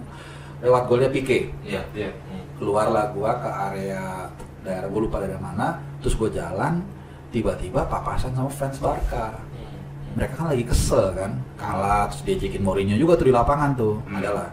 lewat 0.62 0.82
golnya 0.86 1.10
Pique. 1.10 1.50
Iya. 1.66 1.82
Iya. 1.90 2.14
Keluarlah 2.62 3.10
gua 3.10 3.42
ke 3.42 3.50
area 3.50 4.30
daerah 4.62 4.86
gue 4.90 5.00
lupa 5.00 5.22
daerah 5.22 5.40
mana, 5.40 5.80
terus 6.02 6.18
gue 6.18 6.28
jalan, 6.34 6.82
tiba-tiba 7.30 7.86
papasan 7.86 8.34
sama 8.34 8.50
fans 8.50 8.78
Barca 8.82 9.47
mereka 10.14 10.32
kan 10.34 10.46
lagi 10.48 10.64
kesel 10.64 11.12
kan 11.12 11.30
kalah 11.54 12.08
terus 12.08 12.22
diajakin 12.22 12.62
Mourinho 12.62 12.94
juga 12.94 13.12
tuh 13.14 13.26
di 13.26 13.34
lapangan 13.34 13.70
tuh 13.74 13.94
Hmm. 14.02 14.16
adalah 14.16 14.48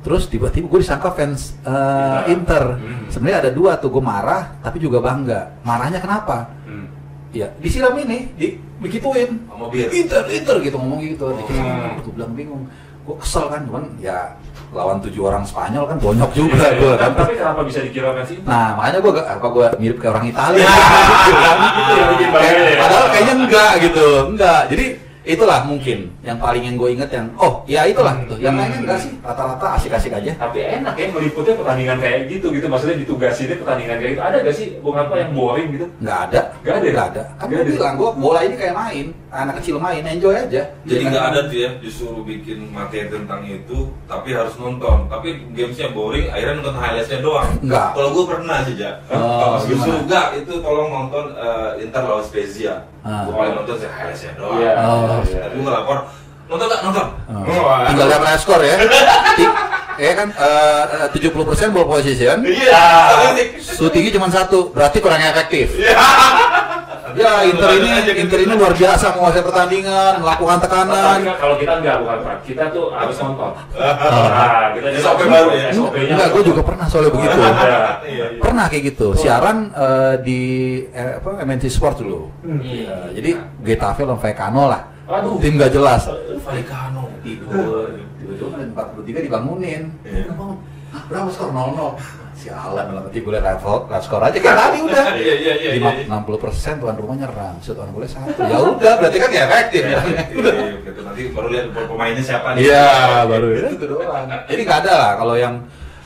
terus 0.00 0.26
tiba-tiba 0.26 0.66
gue 0.68 0.80
disangka 0.80 1.10
fans 1.10 1.58
uh, 1.62 2.22
Inter 2.26 2.76
Hmm. 2.76 3.08
sebenarnya 3.08 3.38
ada 3.40 3.50
dua 3.50 3.74
tuh 3.76 3.90
gue 3.90 4.00
marah 4.00 4.54
tapi 4.60 4.78
juga 4.78 4.98
bangga 4.98 5.58
marahnya 5.62 5.98
kenapa 5.98 6.46
Hmm. 6.62 6.86
ya 7.30 7.50
disiram 7.56 7.96
ini 7.96 8.30
di 8.32 8.46
begituin. 8.76 9.40
Inter 9.90 10.22
Inter 10.28 10.56
gitu 10.60 10.76
ngomong 10.76 11.00
gitu 11.00 11.26
Oh. 11.26 11.96
gue 11.98 12.12
bilang 12.12 12.32
bingung 12.32 12.62
gue 13.02 13.16
kesel 13.16 13.46
kan 13.46 13.62
cuman 13.62 13.86
ya 13.98 14.34
lawan 14.76 15.00
tujuh 15.00 15.22
orang 15.24 15.42
Spanyol 15.48 15.88
kan 15.88 15.96
bonyok 15.96 16.30
juga 16.36 16.68
gue 16.76 16.92
kan 17.00 17.10
Tapi 17.16 17.34
kenapa 17.40 17.60
bisa 17.64 17.80
dikira 17.80 18.12
Inter? 18.12 18.44
Nah, 18.44 18.76
makanya 18.76 18.98
gue 19.00 19.12
apa 19.24 19.46
gue 19.48 19.66
mirip 19.80 19.96
kayak 19.96 20.12
orang 20.12 20.26
Italia. 20.28 20.68
Itu 20.68 21.92
yang 21.96 22.08
bikin 22.12 22.28
bangga 22.28 22.64
ya. 22.68 22.76
Padahal 22.84 23.06
kayaknya 23.08 23.34
enggak 23.40 23.72
gitu, 23.80 24.08
enggak. 24.28 24.60
Jadi 24.68 24.86
itulah 25.26 25.58
mungkin 25.60 26.14
yang 26.22 26.38
paling 26.38 26.62
yang 26.62 26.76
gue 26.76 26.90
inget 26.92 27.10
yang 27.10 27.26
oh 27.36 27.66
ya 27.66 27.82
itulah 27.82 28.14
gitu. 28.22 28.38
Yang 28.38 28.54
Hmm. 28.54 28.60
lainnya 28.62 28.78
enggak 28.80 28.98
sih, 29.00 29.12
rata-rata 29.20 29.66
asik-asik 29.74 30.12
aja. 30.12 30.32
Tapi 30.38 30.58
enak 30.62 30.94
ya 30.94 31.06
meliputnya 31.10 31.54
pertandingan 31.54 31.98
kayak 31.98 32.20
gitu 32.30 32.46
gitu. 32.48 32.66
Maksudnya 32.66 32.96
ditugasinnya 32.96 33.58
pertandingan 33.58 33.96
kayak 33.96 34.12
gitu. 34.12 34.22
Ada 34.22 34.36
gak 34.40 34.54
sih 34.54 34.66
Bung 34.78 34.94
apa 34.94 35.14
yang 35.16 35.30
boring 35.32 35.68
gitu? 35.72 35.86
Enggak 35.98 36.18
ada, 36.24 36.40
Nggak 36.56 36.72
ada 36.72 36.86
ya? 36.86 36.92
Nggak 36.92 37.08
ada. 37.08 37.22
Kan 37.26 37.34
Nggak 37.42 37.50
gue 37.50 37.66
ada. 37.66 37.74
bilang 37.74 37.94
gue 37.96 38.10
bola 38.16 38.40
ini 38.40 38.54
kayak 38.54 38.74
main, 38.76 39.06
anak 39.28 39.54
kecil 39.58 39.76
main, 39.76 40.02
enjoy 40.02 40.34
aja. 40.34 40.62
Jadi 40.86 40.94
Iya 40.96 41.10
nggak 41.10 41.20
kan? 41.20 41.32
ada 41.32 41.40
tuh 41.44 41.58
ya 41.58 41.70
disuruh 41.76 42.22
bikin 42.22 42.58
materi 42.70 43.06
tentang 43.06 43.42
itu, 43.42 43.78
tapi 44.06 44.28
harus 44.30 44.54
nonton. 44.56 44.98
Tapi 45.06 45.28
gamesnya 45.52 45.90
boring, 45.90 46.30
akhirnya 46.30 46.54
nonton 46.56 46.76
highlightsnya 46.76 47.18
doang. 47.20 47.50
Nggak. 47.60 47.88
Kalau 47.92 48.08
gue 48.12 48.24
pernah 48.26 48.58
sih 48.62 48.76
ja. 48.76 48.90
Oh, 49.10 49.58
disuruh 49.60 50.06
nggak 50.06 50.26
itu 50.38 50.52
tolong 50.56 50.88
nonton 50.88 51.24
eh, 51.34 51.82
Inter 51.82 52.02
lawan 52.04 52.22
Spezia. 52.22 52.86
Ah. 53.02 53.22
Gue 53.22 53.34
paling 53.34 53.54
nonton 53.54 53.74
sih 53.76 53.88
highlightsnya 53.88 54.32
doang. 54.36 54.58
Iya. 55.24 55.40
Oh. 55.46 55.48
iya, 55.48 55.56
gue 55.56 55.72
lapor, 55.72 55.98
Nonton 56.46 56.66
nggak 56.70 56.80
nonton? 56.86 57.06
Wah. 57.58 57.90
Tinggal 57.90 58.06
live 58.06 58.38
score 58.38 58.62
ya. 58.62 58.76
Ya 59.96 60.12
kan 60.12 60.28
eh, 60.28 61.08
70% 61.08 61.72
ball 61.72 61.88
position, 61.88 62.44
Iya. 62.44 62.84
shootingnya 63.56 64.12
cuma 64.20 64.28
satu, 64.28 64.68
berarti 64.68 65.00
kurang 65.00 65.24
efektif. 65.24 65.72
Ya, 67.16 67.48
Inter 67.48 67.70
ini 67.80 67.90
Inter 68.12 68.38
ini 68.44 68.54
luar 68.60 68.76
biasa 68.76 69.16
menguasai 69.16 69.40
pertandingan, 69.40 70.20
melakukan 70.20 70.60
tekanan. 70.60 71.24
kan 71.24 71.36
kalau 71.40 71.56
kita 71.56 71.80
enggak 71.80 71.96
bukan 72.04 72.18
Pak. 72.20 72.36
Kita 72.44 72.64
tuh 72.68 72.92
harus 72.92 73.16
nonton. 73.16 73.52
Nah, 73.72 74.68
kita 74.76 74.88
SOP 75.00 75.20
baru 75.24 75.48
nonton. 75.48 75.96
ya? 75.96 76.12
Enggak, 76.12 76.28
gue 76.28 76.42
juga 76.44 76.60
pernah 76.60 76.86
soalnya 76.92 77.12
begitu. 77.16 77.38
Iya, 77.40 77.80
iya. 78.04 78.24
Pernah 78.36 78.64
kayak 78.68 78.84
gitu. 78.92 79.08
Siaran 79.16 79.72
eh, 79.72 80.14
di 80.20 80.40
eh, 80.92 81.16
apa 81.16 81.40
MNC 81.40 81.64
Sport 81.72 82.04
dulu. 82.04 82.28
Hmm. 82.44 82.60
Ya, 82.60 82.96
jadi 83.16 83.30
Getafe 83.64 84.04
lawan 84.04 84.20
Vallecano 84.20 84.68
lah. 84.68 84.82
Aduh. 85.06 85.38
Tim 85.38 85.54
gak 85.54 85.70
jelas. 85.70 86.02
Vallecano. 86.40 87.06
Tidur, 87.20 87.90
tidur 88.16 88.48
menit 88.52 88.70
43 88.72 89.20
dibangunin. 89.22 89.82
Iya. 90.02 90.30
Bangun. 90.30 90.56
"Hah, 90.90 91.02
berapa 91.06 91.28
skor 91.28 91.50
0-0. 91.50 91.94
Sialan 92.36 92.84
dalam 92.86 93.02
hati 93.02 93.18
gue 93.18 93.32
liat 93.32 93.42
live 93.42 93.64
skor 93.98 94.20
aja 94.20 94.36
kayak 94.36 94.56
tadi 94.56 94.78
udah. 94.78 95.04
Iya, 95.16 95.34
iya, 95.34 95.54
iya, 95.56 95.70
Lima- 95.72 95.96
iya. 95.96 96.04
60 96.06 96.36
persen 96.36 96.74
tuan 96.76 96.94
rumah 96.94 97.16
nyerang, 97.16 97.56
shoot 97.58 97.74
tuan 97.74 97.90
boleh 97.90 98.06
satu. 98.06 98.38
Ya 98.38 98.58
udah, 98.60 98.92
berarti 98.96 99.18
kan 99.18 99.30
ya 99.30 99.42
efektif. 99.46 99.82
Iya, 99.82 99.98
iya, 100.04 100.22
gitu. 100.84 101.00
Nanti 101.00 101.22
baru 101.32 101.48
lihat 101.48 101.66
pemainnya 101.72 102.22
siapa 102.22 102.48
nih. 102.54 102.60
Iya, 102.62 102.86
baru 103.24 103.46
ya. 103.50 103.60
Itu 103.72 103.86
doang. 103.88 104.24
Jadi 104.44 104.60
nggak 104.62 104.80
ada 104.84 104.92
lah 104.94 105.12
kalau 105.16 105.34
yang 105.34 105.54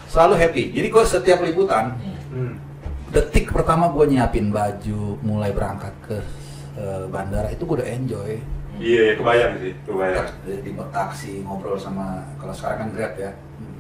selalu 0.07 0.35
happy. 0.39 0.65
Jadi 0.71 0.87
gue 0.89 1.05
setiap 1.05 1.39
liputan, 1.41 1.85
Hmm. 2.31 2.55
detik 3.11 3.51
pertama 3.51 3.91
gue 3.91 4.05
nyiapin 4.07 4.49
baju, 4.49 5.19
mulai 5.21 5.51
berangkat 5.51 5.93
ke 6.01 6.17
eh, 6.73 7.05
bandara 7.11 7.51
itu 7.51 7.67
gue 7.67 7.77
udah 7.77 7.91
enjoy. 7.91 8.39
Iya, 8.81 9.21
kebayang 9.21 9.53
sih, 9.61 9.73
kebayang. 9.85 10.25
di, 10.49 10.73
taksi 10.89 11.45
ngobrol 11.45 11.77
sama 11.77 12.25
kalau 12.41 12.57
sekarang 12.57 12.89
kan 12.89 12.89
grab 12.97 13.15
ya. 13.21 13.31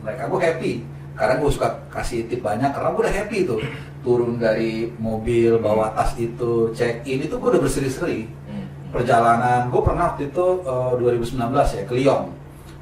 Mereka 0.05 0.29
gue 0.29 0.41
happy. 0.45 0.73
Karena 1.17 1.41
gue 1.41 1.51
suka 1.53 1.69
kasih 1.89 2.29
tip 2.29 2.45
banyak 2.45 2.69
karena 2.69 2.93
gue 2.93 3.03
udah 3.09 3.17
happy 3.17 3.39
tuh. 3.49 3.61
Turun 4.05 4.37
dari 4.37 4.93
mobil 5.01 5.57
bawa 5.57 5.93
tas 5.97 6.17
itu 6.21 6.69
check 6.77 7.01
in 7.09 7.25
itu 7.25 7.33
gue 7.33 7.49
udah 7.49 7.63
berseri-seri. 7.65 8.29
Hmm. 8.49 8.67
perjalanan 8.91 9.71
gue 9.71 9.81
pernah 9.87 10.13
waktu 10.13 10.35
itu 10.35 10.47
eh, 10.67 10.93
2019 11.01 11.49
ya 11.49 11.83
ke 11.89 11.95
Lyon. 11.97 12.23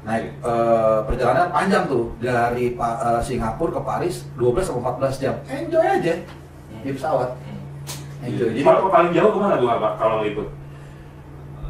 Naik 0.03 0.25
eh, 0.43 0.99
perjalanan 1.07 1.47
panjang 1.55 1.87
tuh 1.87 2.11
dari 2.19 2.75
Pa- 2.75 2.99
eh, 2.99 3.21
Singapura 3.23 3.79
ke 3.79 3.81
Paris 3.83 4.15
12 4.35 4.59
sampai 4.59 4.83
14 5.07 5.23
jam. 5.23 5.35
Enjoy 5.47 5.85
aja 5.87 6.13
di 6.83 6.89
pesawat. 6.91 7.31
Enjoy. 8.19 8.51
Jadi 8.51 8.67
Pak, 8.67 8.91
paling 8.91 9.11
jauh 9.15 9.31
ke 9.31 9.39
mana 9.39 9.55
Pak 9.55 9.93
kalau 9.95 10.19
ngikut? 10.19 10.58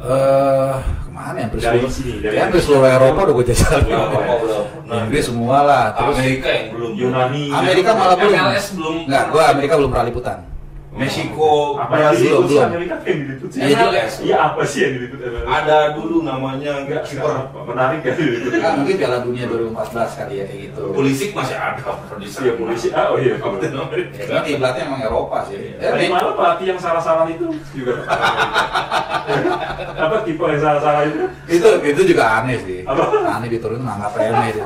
Eh 0.00 0.74
ke 0.80 1.10
mana 1.12 1.36
ya 1.36 1.44
hampir 1.48 1.58
seluruh 1.60 1.92
sini, 1.92 2.12
dari 2.24 2.34
ya, 2.36 2.40
hampir 2.48 2.60
seluruh 2.64 2.88
Eropa 2.88 3.20
udah 3.28 3.34
gue 3.36 3.46
jajal. 3.52 3.80
Nah, 4.90 5.06
Inggris 5.06 5.30
semua 5.30 5.62
lah 5.62 5.84
terus 5.94 6.18
Amerika 6.18 6.50
yang 6.50 6.66
belum. 6.74 6.92
Yunani. 6.98 7.44
Amerika 7.54 7.90
malah 7.94 8.16
belum 8.18 8.34
MLS 8.34 8.66
belum. 8.74 8.96
Enggak, 9.06 9.24
gua 9.30 9.42
Amerika 9.54 9.74
belum 9.78 9.90
pernah 9.94 10.06
liputan 10.10 10.38
Meksiko, 10.90 11.78
apa 11.78 11.94
yang 11.94 12.10
Brazil, 12.12 12.34
belum. 12.42 12.62
Amerika 12.66 12.94
apa 12.96 13.06
yang 13.06 13.18
diliput 13.22 13.48
sih? 13.48 13.60
Iya, 13.62 13.76
MLS. 13.80 14.12
Iya 14.20 14.36
apa 14.42 14.62
sih 14.64 14.78
yang 14.80 14.92
diliput 14.92 15.18
MLS? 15.22 15.46
Ada 15.46 15.76
dulu 15.94 16.16
namanya 16.20 16.72
Enggak, 16.80 17.02
kiper. 17.04 17.34
menarik 17.62 17.98
kan 18.00 18.12
diliput. 18.12 18.50
Kan 18.56 18.72
mungkin 18.76 18.94
Piala 18.96 19.18
Dunia 19.20 19.44
2014 19.46 20.18
kali 20.18 20.34
ya 20.34 20.44
kayak 20.44 20.60
gitu 20.66 20.82
Pulisic 20.90 21.30
masih 21.30 21.54
ada 21.54 21.78
produser. 22.04 22.40
Iya 22.42 22.52
polisi. 22.54 22.86
Ah, 22.90 23.06
oh 23.08 23.16
iya. 23.16 23.34
Kapten 23.36 23.70
Amerika. 23.72 24.12
ya, 24.12 24.24
tapi 24.28 24.46
kiblatnya 24.50 24.82
emang 24.84 25.00
Eropa 25.00 25.36
sih 25.46 25.56
ya, 25.72 25.88
Tadi 25.88 26.00
di- 26.00 26.10
malam 26.10 26.32
pelatih 26.34 26.66
yang 26.68 26.80
salah-salah 26.80 27.26
itu 27.28 27.46
juga. 27.70 27.94
apa 29.96 30.16
tipe 30.22 30.42
yang 30.42 30.58
salah-salah 30.58 31.02
itu? 31.06 31.22
itu 31.46 31.68
itu 31.84 32.02
juga 32.08 32.24
aneh 32.36 32.58
sih 32.58 32.80
Apa? 32.82 33.04
aneh 33.30 33.48
diturunin 33.48 33.84
nganggap 33.84 34.12
remeh 34.12 34.48
itu 34.50 34.62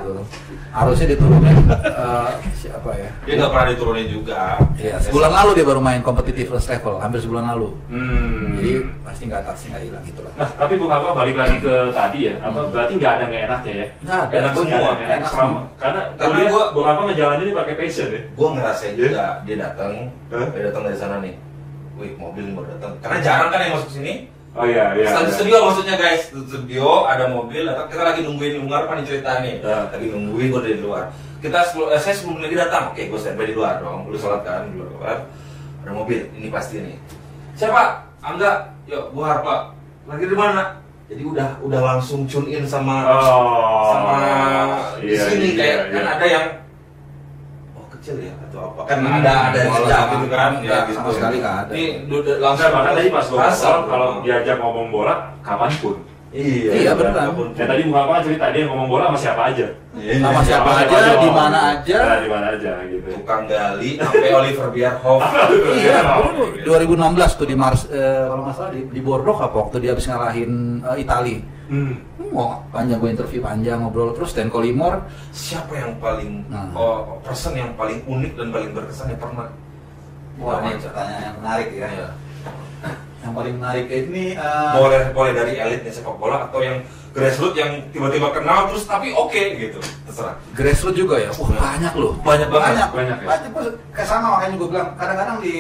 harusnya 0.71 1.07
diturunin 1.09 1.57
eh, 1.69 2.28
siapa 2.57 2.90
ya 2.93 3.11
Dia 3.23 3.35
nggak 3.37 3.50
pernah 3.50 3.69
diturunin 3.69 4.07
juga. 4.09 4.57
Iya, 4.75 4.96
sebulan 5.01 5.31
lalu 5.33 5.51
dia 5.55 5.64
baru 5.64 5.81
main 5.81 6.01
kompetitif 6.14 6.46
first 6.46 6.70
level, 6.70 6.94
hampir 6.96 7.18
sebulan 7.18 7.50
lalu. 7.50 7.74
Hmm. 7.90 8.55
Jadi 8.55 8.72
pasti 9.03 9.22
nggak 9.27 9.42
pasti 9.42 9.64
nggak 9.68 9.83
hilang 9.83 10.05
gitu 10.07 10.20
lah. 10.22 10.33
Nah, 10.38 10.48
tapi 10.55 10.72
Bu 10.79 10.87
Kakak 10.87 11.12
balik 11.12 11.37
lagi 11.37 11.57
ke 11.59 11.74
tadi 11.90 12.18
ya, 12.31 12.35
apa 12.38 12.61
berarti 12.70 12.92
nggak 12.94 13.12
ada 13.12 13.24
nggak 13.27 13.42
enaknya 13.44 13.72
ya? 13.74 13.87
Nggak 14.00 14.18
ada, 14.22 14.35
enak 14.35 14.53
semua, 14.55 14.90
enak, 14.94 15.27
semua. 15.27 15.62
karena 15.77 16.00
Karena 16.14 16.37
karena 16.38 16.50
gua- 16.55 16.70
Bu 16.70 16.81
Kakak 16.81 17.05
ngejalanin 17.11 17.42
ini 17.42 17.53
pakai 17.53 17.74
passion 17.74 18.09
ya. 18.09 18.20
Gue 18.31 18.48
ngerasain 18.55 18.94
juga 18.94 19.24
dia 19.42 19.57
datang, 19.59 19.92
Hah? 20.31 20.46
dia 20.55 20.62
datang 20.70 20.83
dari 20.87 20.96
sana 20.96 21.16
nih. 21.18 21.35
Wih, 21.94 22.12
mobil 22.14 22.44
baru 22.55 22.66
datang. 22.79 22.92
Karena 23.03 23.18
jarang 23.18 23.48
kan 23.50 23.59
yang 23.59 23.74
masuk 23.74 23.90
sini. 23.90 24.14
Oh 24.55 24.62
iya 24.62 24.94
iya. 24.94 25.11
Studio, 25.11 25.27
iya. 25.27 25.35
studio 25.35 25.57
maksudnya 25.66 25.94
guys, 25.98 26.22
studio 26.31 26.87
ada 27.11 27.27
mobil, 27.27 27.66
datang 27.66 27.90
kita 27.90 28.03
lagi 28.07 28.20
nungguin 28.22 28.62
Ungar 28.62 28.87
apa 28.87 28.94
nih 28.94 29.03
cerita 29.05 29.42
nih, 29.42 29.59
Ya. 29.59 29.90
lagi 29.90 30.07
nungguin 30.07 30.55
gue 30.55 30.62
dari 30.62 30.79
luar. 30.79 31.11
Kita 31.42 31.59
eh, 31.61 31.98
saya 31.98 32.14
sebelum 32.14 32.38
lagi 32.38 32.55
datang, 32.55 32.94
oke 32.94 33.03
gue 33.03 33.18
standby 33.18 33.50
di 33.50 33.55
luar 33.55 33.83
dong, 33.83 34.07
lu 34.07 34.14
sholat 34.14 34.46
kan 34.46 34.70
di 34.70 34.79
luar, 34.79 35.27
ada 35.85 35.92
mobil, 35.92 36.20
ini 36.33 36.49
pasti 36.49 36.81
nih. 36.81 36.97
Siapa? 37.53 38.09
Angga, 38.18 38.73
yuk 38.85 39.12
buhar 39.12 39.44
pak, 39.44 39.61
lagi 40.05 40.25
di 40.25 40.33
mana? 40.33 40.81
Jadi 41.05 41.20
udah 41.23 41.61
udah 41.61 41.81
langsung 41.85 42.25
tune 42.25 42.49
in 42.49 42.64
sama 42.64 43.05
Oh. 43.05 43.92
sama 43.92 44.16
di 44.97 45.12
iya, 45.12 45.20
sini 45.23 45.53
iya, 45.53 45.57
kayak 45.61 45.79
iya. 45.85 45.92
kan 45.92 46.05
ada 46.16 46.25
yang 46.25 46.47
oh 47.75 47.85
kecil 47.92 48.16
ya 48.18 48.33
atau 48.40 48.73
apa 48.73 48.81
kan 48.88 48.99
Hmm, 49.05 49.20
ada 49.20 49.33
ada 49.53 49.59
jejak 49.61 49.85
sama- 49.85 50.12
gitu 50.16 50.27
kan 50.33 50.51
enggak, 50.57 50.81
sama 50.90 51.11
sekali 51.12 51.37
nggak 51.38 51.57
ada. 51.61 51.73
Ini 51.77 51.85
udah 52.09 52.35
langsung 52.40 52.64
Enggak, 52.64 52.73
makanya 52.73 52.97
tadi 52.97 53.09
pas 53.12 53.27
ngobrol, 53.29 53.81
kalau 53.85 54.09
diajak 54.25 54.57
ngomong 54.57 54.87
bola, 54.88 55.14
kapan 55.44 55.70
pun. 55.77 55.97
Iya, 56.35 56.70
Iya, 56.75 56.90
apa 56.99 57.31
pun. 57.31 57.55
Ya 57.55 57.62
tadi 57.62 57.87
Bu 57.87 57.94
Kakak 57.94 58.27
cerita 58.27 58.51
dia 58.51 58.66
ngomong 58.66 58.90
bola 58.90 59.07
sama 59.07 59.18
siapa 59.23 59.42
aja. 59.55 59.66
Iya. 59.94 60.18
Sama 60.18 60.40
siapa 60.42 60.66
Sama 60.66 60.83
aja, 60.83 61.14
di 61.14 61.31
mana 61.31 61.59
aja. 61.79 61.99
Nah, 62.03 62.18
di 62.18 62.29
mana 62.29 62.47
aja 62.59 62.73
gitu. 62.90 63.07
Tukang 63.14 63.47
gali 63.47 63.90
sampai 64.03 64.31
Oliver 64.35 64.68
Bierhoff. 64.75 65.23
Iya, 65.79 65.99
Oh, 66.18 66.31
dulu 66.35 66.75
2016 66.90 67.38
tuh 67.38 67.47
di 67.47 67.55
Mars, 67.55 67.87
eh, 67.87 68.27
kalau 68.27 68.42
nggak 68.42 68.55
salah 68.59 68.70
di, 68.75 68.83
di 68.90 68.99
Bordeaux 68.99 69.38
apa 69.38 69.55
waktu 69.55 69.77
dia 69.79 69.94
habis 69.94 70.11
ngalahin 70.11 70.83
eh, 70.83 71.03
Itali. 71.07 71.37
Hmm. 71.70 71.94
Oh, 72.35 72.59
panjang 72.75 72.99
gue 72.99 73.14
interview 73.14 73.38
panjang 73.38 73.79
ngobrol 73.79 74.11
terus 74.12 74.35
dan 74.35 74.51
Kolimor 74.51 75.07
Siapa 75.31 75.70
yang 75.73 75.97
paling 75.97 76.44
Nah. 76.51 76.66
oh, 76.75 77.23
person 77.23 77.55
yang 77.55 77.73
paling 77.79 78.03
unik 78.05 78.35
dan 78.35 78.51
paling 78.51 78.75
berkesan 78.75 79.14
yang 79.14 79.23
pernah? 79.23 79.49
Wah, 80.42 80.59
ini 80.66 80.83
pertanyaan 80.83 81.23
yang 81.31 81.37
menarik 81.38 81.68
ya. 81.70 81.87
Iya. 81.87 82.09
Yang 83.24 83.32
paling 83.32 83.54
menarik 83.56 83.87
ini 83.88 84.24
eh, 84.37 84.72
Boleh 84.76 85.02
boleh 85.10 85.32
dari 85.32 85.52
elit 85.56 85.80
nih 85.80 85.92
sepak 85.92 86.14
bola 86.14 86.44
atau 86.44 86.60
yang 86.60 86.84
grassroots 87.10 87.56
yang 87.56 87.72
tiba-tiba 87.88 88.28
kenal 88.30 88.68
terus 88.68 88.84
tapi 88.84 89.08
oke 89.10 89.32
gitu. 89.56 89.80
Terserah. 90.04 90.37
grassroots 90.52 90.98
juga 90.98 91.16
ya. 91.16 91.30
Wah, 91.32 91.48
banyak 91.48 91.94
loh. 91.96 92.12
Banyak 92.20 92.48
banget. 92.52 92.68
Banyak, 92.68 92.88
Banyak 92.92 93.18
ya? 93.18 93.26
Banyak 93.26 93.48
gue 93.50 93.62
kayak 93.96 94.08
sama 94.08 94.26
makanya 94.37 94.54
gue 94.60 94.68
bilang 94.68 94.88
kadang-kadang 94.94 95.37
di 95.40 95.54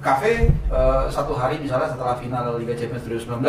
kafe 0.00 0.30
eh, 0.48 1.02
satu 1.12 1.36
hari 1.36 1.60
misalnya 1.60 1.92
setelah 1.92 2.16
final 2.16 2.56
Liga 2.56 2.72
Champions 2.72 3.04
2019 3.04 3.44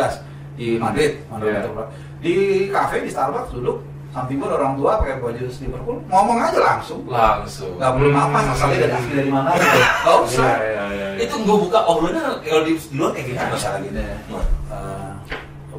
di 0.54 0.78
Madrid, 0.78 1.18
Madrid 1.26 1.50
atau- 1.56 1.90
di 2.20 2.34
kafe 2.70 3.02
di 3.02 3.10
Starbucks 3.10 3.50
duduk 3.50 3.82
samping 4.14 4.38
gue 4.38 4.46
orang 4.46 4.78
tua 4.78 4.92
pakai 4.96 5.18
baju 5.18 5.42
Liverpool 5.42 5.98
ngomong 6.06 6.38
aja 6.38 6.58
langsung 6.62 7.02
Langsung. 7.04 7.74
nggak 7.76 7.90
perlu 7.92 8.08
Hmm. 8.08 8.22
apa 8.24 8.38
asalnya 8.48 8.78
dari 8.80 8.94
asli 8.94 9.12
dari 9.12 9.28
mana 9.28 9.48
gitu 9.52 9.74
nggak 9.74 10.16
usah 10.22 10.46
Iya, 10.54 10.56
iya, 10.62 10.84
iya. 10.88 11.06
Itu 11.20 11.34
gue 11.36 11.56
buka 11.60 11.78
obrolannya 11.84 12.22
kalau 12.40 12.62
di, 12.62 12.72
luar 12.90 13.10
kayak 13.10 13.26
ya 13.26 13.74
gini 13.80 13.98
Nah. 13.98 14.38
uh, 14.70 15.10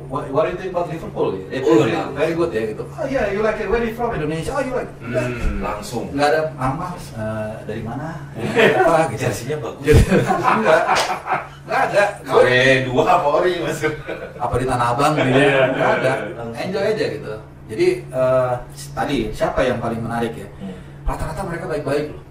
what, 0.06 0.28
what 0.30 0.44
do 0.44 0.52
you 0.52 0.58
think 0.58 0.70
about 0.70 0.86
Liverpool 0.86 1.32
Eh, 1.48 1.60
Oh, 1.60 1.80
very, 1.80 1.90
iya. 1.90 2.04
very 2.12 2.34
good 2.34 2.52
ya 2.52 2.62
gitu 2.70 2.84
oh 2.84 3.06
iya 3.06 3.22
you 3.32 3.40
like 3.40 3.56
it 3.56 3.68
where 3.68 3.80
you 3.80 3.96
from 3.96 4.12
Indonesia 4.12 4.52
oh 4.52 4.60
you 4.60 4.74
like 4.74 4.92
Udah. 5.00 5.24
Hmm. 5.26 5.58
Langsung. 5.62 6.04
nggak 6.12 6.28
ada 6.30 6.42
mama 6.54 6.88
eh, 7.16 7.52
dari 7.64 7.82
mana 7.82 8.20
apa 8.76 9.10
gitu 9.10 9.22
Jersinya 9.24 9.58
bagus. 9.62 9.96
Enggak 10.06 10.82
nggak 11.66 11.82
ada 11.88 12.04
Gue 12.22 12.60
dua 12.86 13.04
apa 13.10 13.28
ori 13.34 13.54
masuk. 13.58 13.94
apa 14.36 14.54
di 14.54 14.66
tanah 14.66 14.88
abang 14.92 15.14
gitu 15.16 15.30
Iya. 15.32 15.64
nggak 15.72 15.92
ada 15.98 16.12
enjoy 16.54 16.84
aja 16.86 17.06
gitu 17.10 17.34
jadi 17.66 17.88
eh, 18.06 18.54
tadi 18.94 19.18
siapa 19.34 19.66
yang 19.66 19.82
paling 19.82 20.02
menarik 20.02 20.34
ya? 20.38 20.48
Rata-rata 21.06 21.42
mereka 21.46 21.66
baik-baik 21.70 22.14
loh. 22.14 22.24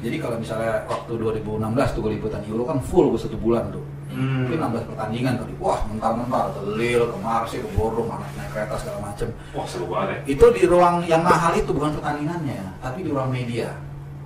Jadi 0.00 0.16
kalau 0.16 0.36
misalnya 0.40 0.88
waktu 0.88 1.12
2016 1.20 1.94
tuh 1.94 2.00
gue 2.00 2.12
liputan 2.16 2.40
Euro 2.48 2.64
kan 2.64 2.80
full 2.80 3.12
gue 3.12 3.20
satu 3.20 3.36
bulan 3.36 3.68
tuh. 3.68 3.84
Hmm. 4.10 4.42
mungkin 4.42 4.82
16 4.82 4.90
pertandingan 4.90 5.38
kali 5.38 5.54
wah 5.62 5.86
mental-mental 5.86 6.50
ke 6.50 6.60
Lille, 6.74 7.06
ke 7.06 7.18
Marseille, 7.22 7.62
ke 7.62 7.70
Bordeaux, 7.78 8.10
mana 8.10 8.26
naik 8.34 8.50
kereta 8.50 8.74
segala 8.74 8.98
macem. 9.06 9.30
Wah 9.54 9.66
seru 9.70 9.86
banget. 9.86 10.10
ya. 10.10 10.34
itu 10.34 10.46
di 10.50 10.62
ruang 10.66 11.06
yang 11.06 11.22
mahal 11.22 11.54
itu 11.54 11.70
bukan 11.70 11.94
pertandingannya 11.94 12.58
tapi 12.82 13.06
di 13.06 13.10
ruang 13.14 13.30
media. 13.30 13.70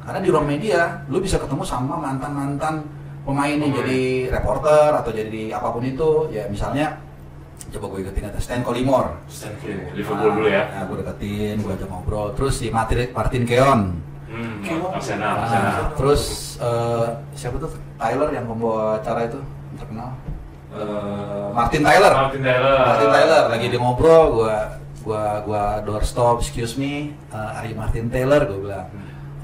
Karena 0.00 0.24
di 0.24 0.28
ruang 0.32 0.48
media 0.48 1.04
lu 1.12 1.20
bisa 1.20 1.36
ketemu 1.36 1.68
sama 1.68 2.00
mantan-mantan 2.00 2.80
pemain 3.28 3.56
yang 3.60 3.72
jadi 3.76 4.32
reporter 4.32 4.88
atau 5.04 5.12
jadi 5.12 5.42
apa 5.52 5.68
pun 5.68 5.84
itu. 5.84 6.32
Ya 6.32 6.48
misalnya 6.48 7.03
coba 7.74 7.86
gue 7.90 8.06
deketin 8.06 8.30
aja 8.30 8.38
Stan 8.38 8.62
Collymore 8.62 9.10
Stanley. 9.26 9.90
Liverpool 9.92 10.30
dulu 10.32 10.48
ya. 10.48 10.62
Nah, 10.70 10.82
gue 10.86 10.96
deketin, 11.02 11.54
gue 11.58 11.72
ajak 11.74 11.88
ngobrol. 11.90 12.30
Terus 12.32 12.54
si 12.54 12.70
Martin, 12.70 13.10
Martin 13.10 13.42
Keon. 13.44 13.80
Hmm. 14.30 14.54
Arsenal, 14.90 15.34
Nah, 15.34 15.42
Arsenal. 15.46 15.82
terus 15.94 16.22
eh, 16.58 17.06
siapa 17.34 17.56
tuh 17.56 17.70
Tyler 17.94 18.30
yang 18.30 18.46
pembawa 18.46 18.98
acara 18.98 19.26
itu 19.26 19.38
terkenal. 19.74 20.10
eh, 20.74 21.48
Martin 21.52 21.82
Tyler. 21.82 22.12
Martin 22.12 22.42
Taylor. 22.42 22.76
Martin 22.82 23.10
Tyler 23.10 23.42
lagi 23.46 23.66
di 23.68 23.78
ngobrol, 23.78 24.24
gua 24.34 24.56
gua 25.06 25.24
gua 25.46 25.62
doorstop, 25.82 26.40
excuse 26.40 26.74
me, 26.74 27.14
uh, 27.30 27.60
Ari 27.60 27.76
Martin 27.76 28.10
Taylor, 28.10 28.42
gua 28.42 28.58
bilang, 28.58 28.86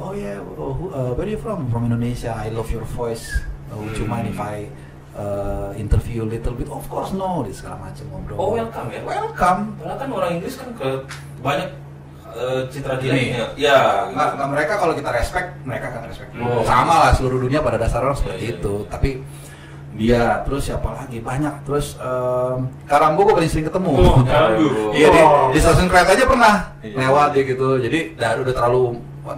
oh 0.01 0.11
yeah, 0.11 0.41
oh, 0.59 0.73
who- 0.75 0.91
uh, 0.91 1.15
where 1.15 1.23
are 1.23 1.31
you 1.31 1.39
from? 1.39 1.71
From 1.71 1.87
Indonesia. 1.87 2.35
I 2.35 2.51
love 2.51 2.67
your 2.71 2.83
voice. 2.89 3.23
Uh, 3.71 3.79
would 3.79 3.95
you 3.95 4.09
mind 4.09 4.27
if 4.27 4.41
I 4.43 4.67
uh, 5.15 5.71
interview 5.75 6.23
little 6.25 6.55
bit? 6.55 6.69
Of 6.69 6.87
course 6.87 7.11
no, 7.13 7.43
di 7.43 7.51
segala 7.51 7.79
macam 7.81 8.05
ngobrol. 8.11 8.37
Oh, 8.37 8.49
welcome 8.55 8.89
ya? 8.91 9.01
Welcome. 9.03 9.61
Padahal 9.79 9.97
kan 9.99 10.09
orang 10.11 10.31
Inggris 10.39 10.55
kan 10.55 10.69
ke 10.75 10.89
banyak 11.41 11.69
eh, 12.31 12.61
citra 12.71 12.95
dirinya. 12.97 13.51
Ya, 13.59 14.07
Nggak, 14.11 14.29
nggak, 14.39 14.49
mereka 14.49 14.73
kalau 14.79 14.95
kita 14.95 15.11
respect, 15.11 15.49
mereka 15.67 15.91
akan 15.91 16.03
respect. 16.07 16.31
Oh. 16.39 16.63
Sama 16.63 16.95
lah 17.09 17.11
seluruh 17.11 17.43
dunia 17.43 17.59
pada 17.59 17.75
dasarnya 17.75 18.15
seperti 18.15 18.39
Iya, 18.39 18.47
iya, 18.47 18.59
itu. 18.61 18.75
Tapi 18.87 19.11
dia 19.91 20.39
terus 20.47 20.71
siapa 20.71 20.87
lagi 20.95 21.19
banyak 21.19 21.67
terus 21.67 21.99
um, 21.99 22.71
Karambo 22.87 23.27
gue 23.27 23.35
paling 23.35 23.51
sering 23.51 23.67
ketemu. 23.67 23.91
Oh. 23.99 24.23
Iya 24.95 25.09
di, 25.11 25.21
Oh. 25.21 25.51
di 25.51 25.59
stasiun 25.59 25.91
kereta 25.91 26.15
aja 26.15 26.25
pernah 26.25 26.55
Iya. 26.81 26.95
lewat 27.11 27.29
dia 27.35 27.43
gitu. 27.45 27.69
Jadi 27.83 27.99
dah 28.15 28.39
udah 28.39 28.55
terlalu 28.55 28.83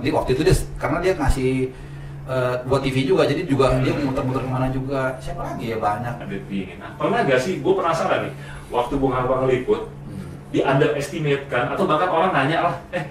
di 0.04 0.10
waktu 0.12 0.30
itu 0.36 0.42
dia 0.44 0.56
karena 0.76 0.98
dia 1.00 1.12
ngasih 1.16 1.72
eh, 2.24 2.54
buat 2.62 2.80
TV 2.80 3.04
juga, 3.04 3.22
jadi 3.24 3.42
juga 3.42 3.70
Hmm. 3.70 3.82
dia 3.82 3.92
muter-muter 3.94 4.42
ke 4.42 4.50
mana 4.50 4.68
juga. 4.68 5.14
Siapa 5.18 5.42
lagi 5.42 5.64
ya 5.68 5.78
banyak. 5.78 6.14
Ada 6.20 6.36
pingin. 6.46 6.76
Nah, 6.78 6.90
pernah 6.94 7.18
gak 7.22 7.38
sih? 7.38 7.58
Gue 7.58 7.74
penasaran 7.74 8.26
nih. 8.26 8.32
Waktu 8.68 8.94
Bung 8.96 9.10
Harpa 9.10 9.42
ngeliput, 9.42 9.90
Hmm. 10.06 10.28
di 10.48 10.60
underestimate 10.60 11.44
kan 11.46 11.68
atau 11.68 11.84
bahkan 11.84 12.08
orang 12.08 12.30
nanya 12.30 12.58
lah 12.62 12.74
eh 12.90 13.04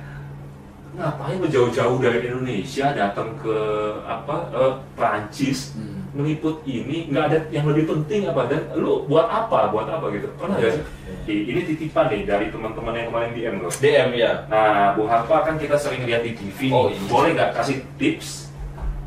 ngapain 0.92 1.40
lu 1.40 1.48
jauh-jauh 1.48 1.98
dari 1.98 2.28
Indonesia 2.28 2.92
datang 2.92 3.32
ke 3.40 3.56
apa 4.04 4.36
eh, 4.52 4.74
Prancis 4.94 5.72
Hmm. 5.72 6.04
meliput 6.12 6.60
ini 6.68 7.08
nggak 7.08 7.24
ada 7.24 7.38
yang 7.48 7.64
lebih 7.66 7.88
penting 7.88 8.28
apa 8.28 8.44
dan 8.46 8.68
lu 8.76 9.08
buat 9.08 9.24
apa 9.26 9.72
buat 9.72 9.88
apa 9.88 10.12
gitu 10.12 10.28
pernah 10.36 10.60
gak 10.60 10.76
sih 10.76 10.84
Ih, 11.22 11.42
ini 11.48 11.62
titipan 11.64 12.10
nih 12.10 12.26
dari 12.26 12.50
teman-teman 12.50 12.92
yang 12.92 13.08
kemarin 13.08 13.32
DM 13.32 13.56
lo 13.62 13.70
DM 13.72 14.10
ya. 14.14 14.32
nah 14.46 14.92
Bung 14.92 15.08
Harpa 15.08 15.38
kan 15.42 15.56
kita 15.56 15.78
sering 15.78 16.04
lihat 16.04 16.22
di 16.22 16.34
TV. 16.34 16.68
Oh, 16.68 16.90
iya. 16.90 16.98
boleh 17.06 17.30
nggak 17.34 17.52
kasih 17.56 17.78
tips 17.96 18.41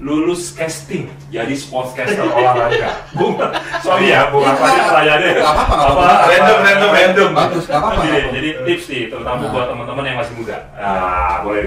lulus 0.05 0.53
casting 0.53 1.09
jadi 1.29 1.55
sportscaster 1.55 2.29
olahraga. 2.29 3.09
Bung 3.11 3.41
sorry 3.81 4.13
ya 4.13 4.29
Bung. 4.29 4.45
Ini 4.45 4.53
pertanyaannya 4.83 5.31
Nggak 5.35 5.49
apa-apa, 5.49 5.75
nggak 5.75 5.89
Apa, 5.89 6.03
apa-apa. 6.05 6.29
random 6.29 6.59
random 6.61 6.91
random. 6.93 7.31
Bagus, 7.33 7.65
nggak 7.65 7.81
apa-apa, 7.81 8.01
Jadi- 8.05 8.29
jadi 8.31 8.49
tips 8.65 8.85
nih 8.87 9.03
terutama 9.09 9.41
Nah. 9.41 9.51
buat 9.51 9.67
teman-teman 9.67 10.05
yang 10.05 10.17
masih 10.21 10.35
muda. 10.37 10.57
Nah 10.75 11.35
boleh 11.41 11.63